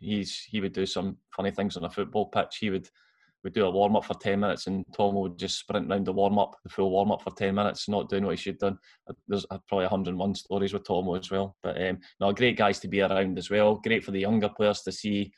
[0.00, 2.58] He's he would do some funny things on a football pitch.
[2.60, 2.88] He would
[3.44, 6.12] would do a warm up for ten minutes, and Tomo would just sprint round the
[6.12, 8.72] warm up, the full warm up for ten minutes, not doing what he should have
[8.72, 8.78] done.
[9.28, 11.56] There's probably 101 stories with Tomo as well.
[11.62, 13.76] But um, no, great guys to be around as well.
[13.76, 15.32] Great for the younger players to see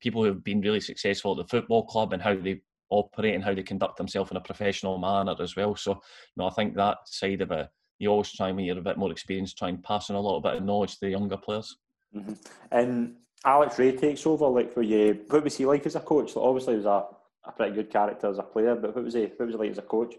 [0.00, 2.60] people who have been really successful at the football club and how they
[2.90, 5.74] operate and how they conduct themselves in a professional manner as well.
[5.76, 6.00] So,
[6.36, 7.68] no, I think that side of it,
[7.98, 10.40] you always try when you're a bit more experienced, try and pass on a little
[10.40, 11.76] bit of knowledge to the younger players.
[12.14, 12.34] Mm-hmm.
[12.70, 14.46] And Alex Rae takes over.
[14.46, 16.36] Like for you, what was he like as a coach?
[16.36, 17.04] Like, obviously, he was a,
[17.48, 19.22] a pretty good character as a player, but what was he?
[19.22, 20.14] What was he like as a coach?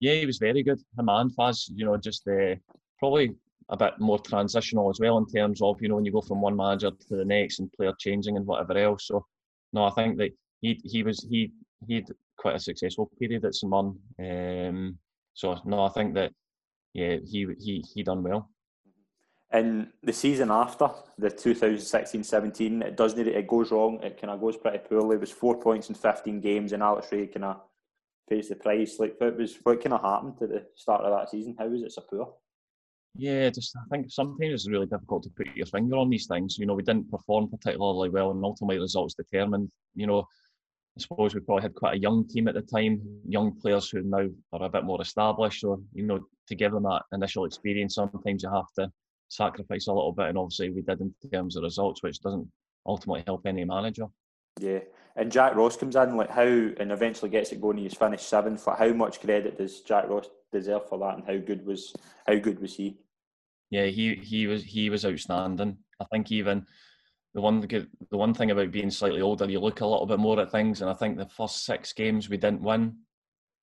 [0.00, 0.80] Yeah, he was very good.
[0.98, 2.56] Him and Faz, you know, just uh,
[2.98, 3.34] probably
[3.70, 6.40] a bit more transitional as well in terms of you know when you go from
[6.40, 9.06] one manager to the next and player changing and whatever else.
[9.06, 9.24] So
[9.72, 10.30] no, I think that
[10.60, 11.52] he he was he
[11.86, 14.68] he had quite a successful period at St Mirren.
[14.68, 14.98] Um,
[15.32, 16.32] so no, I think that
[16.92, 18.50] yeah, he he he done well.
[19.50, 24.00] And the season after the 2016-17, it doesn't it goes wrong.
[24.02, 25.16] It kind of goes pretty poorly.
[25.16, 27.60] It was four points in 15 games, and Alex Rae kind of
[28.28, 28.98] pays the price.
[28.98, 31.54] Like what was what kind of happened at the start of that season?
[31.58, 32.34] How was it so poor?
[33.16, 36.58] Yeah, just I think sometimes it's really difficult to put your finger on these things.
[36.58, 39.70] You know, we didn't perform particularly well, and ultimately results determined.
[39.94, 40.26] You know,
[40.96, 44.02] I suppose we probably had quite a young team at the time, young players who
[44.02, 45.60] now are a bit more established.
[45.60, 48.92] So, you know, to give them that initial experience, sometimes you have to
[49.28, 50.28] sacrifice a little bit.
[50.28, 52.48] And obviously, we did in terms of results, which doesn't
[52.86, 54.06] ultimately help any manager.
[54.60, 54.80] Yeah.
[55.16, 57.78] And Jack Ross comes in, like how, and eventually gets it going.
[57.78, 58.64] He's finished seventh.
[58.66, 61.92] Like how much credit does Jack Ross deserve for that, and how good was
[62.26, 62.98] how good was he?
[63.70, 65.78] Yeah, he he was he was outstanding.
[66.00, 66.66] I think even
[67.34, 70.40] the one the one thing about being slightly older, you look a little bit more
[70.40, 72.96] at things, and I think the first six games we didn't win,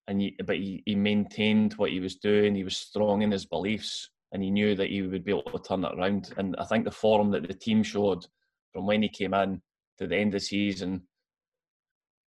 [0.07, 2.53] and he, but he, he maintained what he was doing.
[2.53, 5.59] He was strong in his beliefs, and he knew that he would be able to
[5.59, 6.33] turn it around.
[6.37, 8.25] And I think the form that the team showed
[8.73, 9.61] from when he came in
[9.99, 11.03] to the end of the season,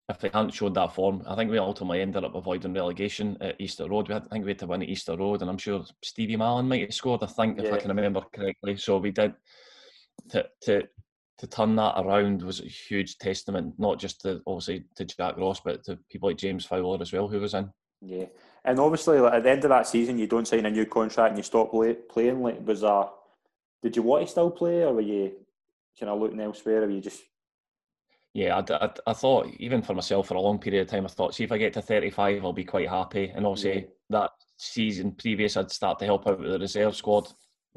[0.08, 3.60] if they hadn't showed that form, I think we ultimately ended up avoiding relegation at
[3.60, 4.08] Easter Road.
[4.08, 6.36] We had, I think we had to win at Easter Road, and I'm sure Stevie
[6.36, 7.22] Mallan might have scored.
[7.22, 7.74] I think, if yeah.
[7.74, 8.76] I can remember correctly.
[8.76, 9.34] So we did
[10.30, 10.82] to to
[11.38, 15.60] to turn that around was a huge testament, not just to obviously to Jack Ross,
[15.60, 17.70] but to people like James Fowler as well, who was in.
[18.00, 18.26] Yeah,
[18.64, 21.30] and obviously like, at the end of that season, you don't sign a new contract
[21.30, 22.42] and you stop play, playing.
[22.42, 23.10] Like, was that?
[23.82, 25.32] Did you want to still play, or were you
[25.98, 27.22] kind of looking elsewhere, or were you just?
[28.32, 31.08] Yeah, I, I, I, thought even for myself for a long period of time, I
[31.08, 33.32] thought, see if I get to thirty-five, I'll be quite happy.
[33.34, 33.86] And obviously yeah.
[34.10, 37.28] that season previous, I'd start to help out with the reserve squad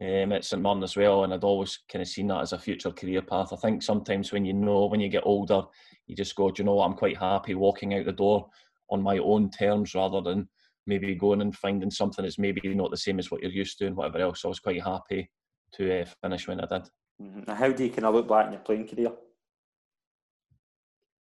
[0.01, 2.59] um, at St Mirren as well, and I'd always kind of seen that as a
[2.59, 3.51] future career path.
[3.51, 5.63] I think sometimes when you know, when you get older,
[6.05, 8.47] you just go, do you know what, I'm quite happy walking out the door
[8.89, 10.47] on my own terms rather than
[10.85, 13.87] maybe going and finding something that's maybe not the same as what you're used to
[13.87, 14.41] and whatever else.
[14.41, 15.29] So I was quite happy
[15.73, 16.89] to uh, finish when I did.
[17.21, 17.51] Mm-hmm.
[17.51, 19.11] How do you kind of look back in your playing career?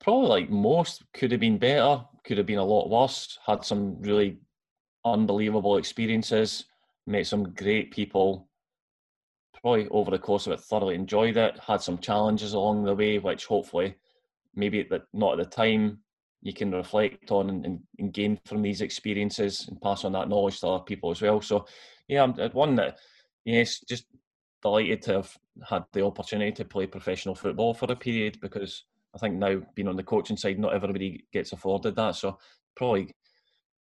[0.01, 3.39] Probably like most, could have been better, could have been a lot worse.
[3.47, 4.39] Had some really
[5.05, 6.64] unbelievable experiences,
[7.07, 8.49] met some great people,
[9.65, 11.59] probably over the course of it thoroughly enjoyed it.
[11.59, 13.95] Had some challenges along the way, which hopefully
[14.55, 16.01] maybe at the, not at the time
[16.43, 20.61] you can reflect on and, and, gain from these experiences and pass on that knowledge
[20.61, 21.41] to other people as well.
[21.41, 21.65] So
[22.09, 22.99] yeah, I'm one that
[23.47, 24.05] yes, just
[24.62, 25.35] delighted to have
[25.67, 28.85] had the opportunity to play professional football for a period because
[29.15, 32.17] I think now being on the coaching side, not everybody gets afforded that.
[32.17, 32.37] So
[32.77, 33.15] probably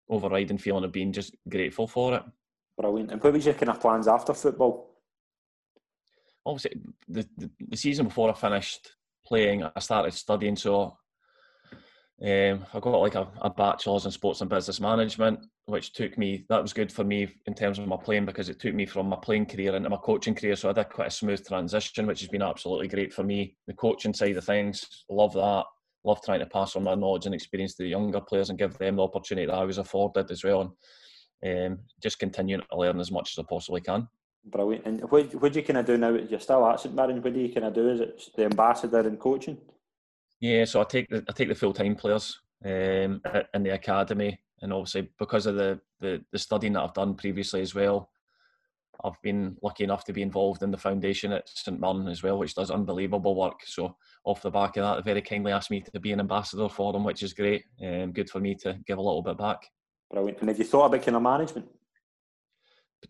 [0.09, 2.22] overriding feeling of being just grateful for it.
[2.79, 3.12] Brilliant.
[3.12, 4.95] And what was your kind of plans after football?
[6.47, 8.92] Obviously the, the, the season before I finished
[9.26, 10.57] playing, I started studying.
[10.57, 10.97] So
[12.22, 16.47] um, I got like a, a, bachelor's in sports and business management, which took me.
[16.49, 19.09] That was good for me in terms of my playing because it took me from
[19.09, 20.57] my playing career into my coaching career.
[20.57, 23.57] So I did quite a smooth transition, which has been absolutely great for me.
[23.66, 25.64] The coaching side of things, love that.
[26.05, 28.78] Love trying to pass on my knowledge and experience to the younger players and give
[28.78, 30.76] them the opportunity that I was afforded as well.
[31.42, 34.09] And um, just continuing to learn as much as I possibly can.
[34.47, 34.86] Brilliant.
[34.86, 36.11] And what, what do you kind of do now?
[36.11, 37.20] You're still at St Mirren.
[37.20, 37.88] What do you kind of do?
[37.88, 39.59] Is it the ambassador and coaching?
[40.40, 43.20] Yeah, so I take the I take the full time players um,
[43.55, 47.61] in the academy, and obviously because of the, the the studying that I've done previously
[47.61, 48.11] as well,
[49.03, 52.38] I've been lucky enough to be involved in the foundation at St Mirren as well,
[52.38, 53.61] which does unbelievable work.
[53.64, 56.68] So off the back of that, they very kindly asked me to be an ambassador
[56.68, 59.38] for them, which is great and um, good for me to give a little bit
[59.38, 59.70] back.
[60.11, 60.40] Brilliant.
[60.40, 61.66] And have you thought about kind of management?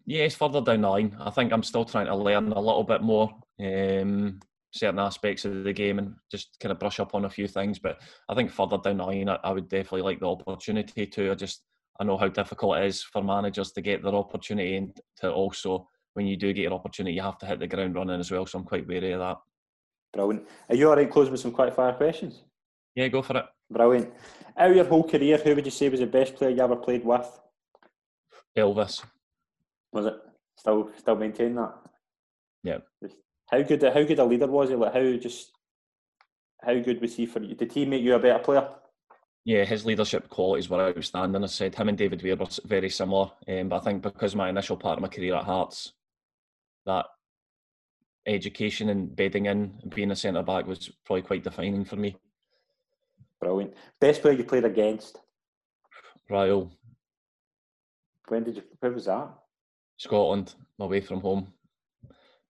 [0.07, 3.03] Yes, further down the line, I think I'm still trying to learn a little bit
[3.03, 4.41] more um,
[4.73, 7.79] certain aspects of the game and just kind of brush up on a few things.
[7.79, 11.31] But I think further down the line, I, I would definitely like the opportunity to.
[11.33, 11.63] I just
[11.99, 15.89] I know how difficult it is for managers to get their opportunity and to also
[16.15, 18.47] when you do get your opportunity, you have to hit the ground running as well.
[18.47, 19.37] So I'm quite wary of that.
[20.15, 20.49] Brilliant.
[20.71, 22.43] Are you all right Close with some quick fire questions?
[22.95, 23.45] Yeah, go for it.
[23.71, 24.11] Brilliant.
[24.57, 26.77] Out of your whole career, who would you say was the best player you ever
[26.77, 27.29] played with?
[28.57, 29.05] Elvis.
[29.93, 30.15] Was it
[30.57, 31.75] still still maintain that?
[32.63, 32.79] Yeah.
[33.51, 34.75] How good how good a leader was he?
[34.75, 35.53] Like how just
[36.63, 37.55] how good was he for you?
[37.55, 38.69] Did he make you a better player?
[39.45, 41.45] Yeah, his leadership qualities were outstanding.
[41.45, 44.49] I said him and David Weir were very similar, um, but I think because my
[44.49, 45.93] initial part of my career at Hearts,
[46.85, 47.07] that
[48.27, 52.17] education and bedding in and being a centre back was probably quite defining for me.
[53.41, 53.75] Brilliant.
[54.01, 55.19] Best player you played against?
[56.29, 56.71] Raul.
[58.27, 58.63] When did you?
[58.81, 59.29] Where was that?
[59.99, 61.53] Scotland away from home.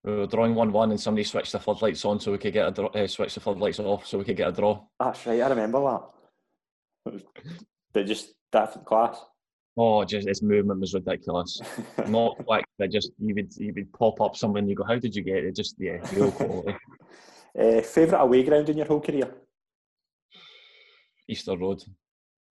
[0.05, 2.71] We were drawing one-one, and somebody switched the floodlights on so we could get a
[2.71, 4.81] draw, uh, switch the floodlights off so we could get a draw.
[5.01, 5.43] That's right.
[5.43, 6.01] I remember
[7.05, 7.23] that.
[7.93, 9.21] but just that class.
[9.77, 11.61] Oh, just his movement was ridiculous.
[12.07, 14.97] Not quick, but just you would you would pop up somewhere and you go, "How
[14.97, 16.77] did you get it?" Just yeah, real quality.
[17.59, 19.35] uh, Favorite away ground in your whole career?
[21.29, 21.83] Easter Road.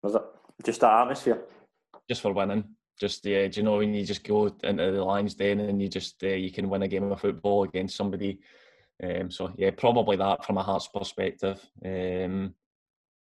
[0.01, 0.21] Was it
[0.63, 1.41] just that atmosphere?
[2.09, 2.63] Just for winning
[3.01, 5.89] just yeah, do you know when you just go into the lines then and you
[5.89, 8.39] just uh, you can win a game of football against somebody.
[9.03, 11.59] Um, so yeah, probably that from a Hearts perspective.
[11.83, 12.53] Um,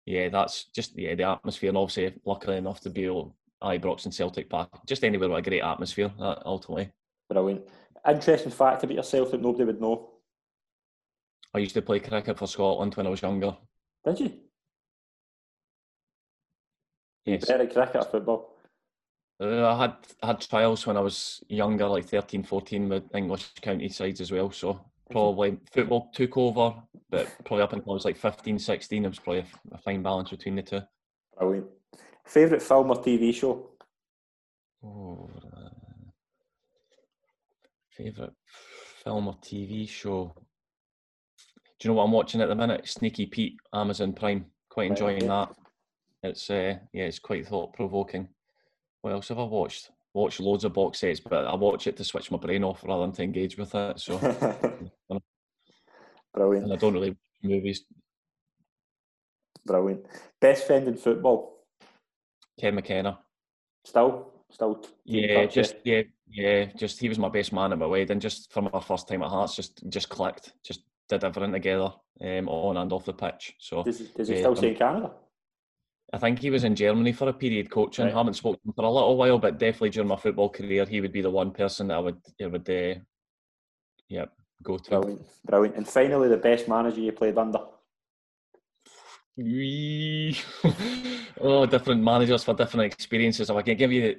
[0.06, 4.14] yeah, that's just yeah the atmosphere, and obviously luckily enough to be able Ibrox and
[4.14, 6.10] Celtic Park, just anywhere with a great atmosphere.
[6.18, 6.90] Uh, ultimately,
[7.28, 7.68] brilliant.
[8.08, 10.10] Interesting fact about yourself that nobody would know.
[11.52, 13.54] I used to play cricket for Scotland when I was younger.
[14.06, 14.32] Did you?
[17.26, 17.44] Yes.
[17.44, 18.55] Better cricket or football?
[19.38, 23.88] Uh, I had had trials when I was younger, like 13, 14 with English county
[23.88, 24.50] sides as well.
[24.50, 24.80] So
[25.10, 26.74] probably football took over,
[27.10, 30.02] but probably up until I was like 15, 16, it was probably a, a fine
[30.02, 30.80] balance between the two.
[31.38, 31.66] Brilliant.
[32.24, 33.70] Favourite film or TV show?
[34.82, 35.68] Oh, uh,
[37.90, 38.32] favourite
[39.04, 40.34] film or TV show?
[41.78, 42.88] Do you know what I'm watching at the minute?
[42.88, 44.46] Sneaky Pete, Amazon Prime.
[44.70, 45.54] Quite enjoying that.
[46.22, 48.28] It's uh, yeah, it's quite thought provoking.
[49.06, 49.92] What else have I watched?
[50.14, 53.02] Watched loads of box sets, but I watch it to switch my brain off rather
[53.02, 54.00] than to engage with it.
[54.00, 54.18] So,
[56.34, 56.64] Brilliant.
[56.64, 57.84] And I don't really watch movies.
[59.64, 60.06] Brilliant.
[60.40, 61.66] Best friend in football?
[62.58, 63.20] Ken McKenna.
[63.84, 64.32] Still?
[64.50, 64.84] Still?
[65.04, 66.02] Yeah, touch, just yeah?
[66.28, 66.64] yeah.
[66.76, 68.18] Just he was my best man at my wedding.
[68.18, 70.52] Just from our first time at Hearts, just just clicked.
[70.64, 71.92] Just did everything together,
[72.22, 73.54] um, on and off the pitch.
[73.60, 75.12] So does, does he yeah, still stay in Canada?
[76.12, 78.04] I think he was in Germany for a period coaching.
[78.04, 78.14] Right.
[78.14, 81.20] Haven't spoken for a little while, but definitely during my football career, he would be
[81.20, 83.00] the one person that I would, I would, uh,
[84.08, 84.26] yeah,
[84.62, 84.90] go to.
[84.90, 85.76] Brilliant, brilliant.
[85.76, 87.60] And finally, the best manager you played under.
[91.40, 93.50] oh, different managers for different experiences.
[93.50, 94.16] If I can give you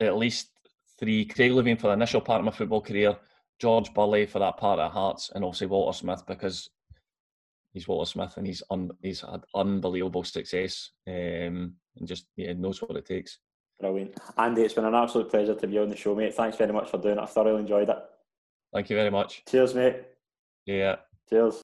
[0.00, 0.50] at least
[0.98, 3.16] three, Craig Levein for the initial part of my football career,
[3.60, 6.68] George Burley for that part of Hearts, and also Walter Smith because
[7.72, 12.80] he's Walter Smith and he's un, he's had unbelievable success um, and just yeah knows
[12.82, 13.38] what it takes.
[13.80, 14.62] Brilliant, Andy.
[14.62, 16.34] It's been an absolute pleasure to be on the show, mate.
[16.34, 17.22] Thanks very much for doing it.
[17.22, 17.98] I thoroughly enjoyed it.
[18.72, 19.42] Thank you very much.
[19.48, 19.96] Cheers, mate.
[20.66, 20.96] Yeah.
[21.28, 21.61] Cheers.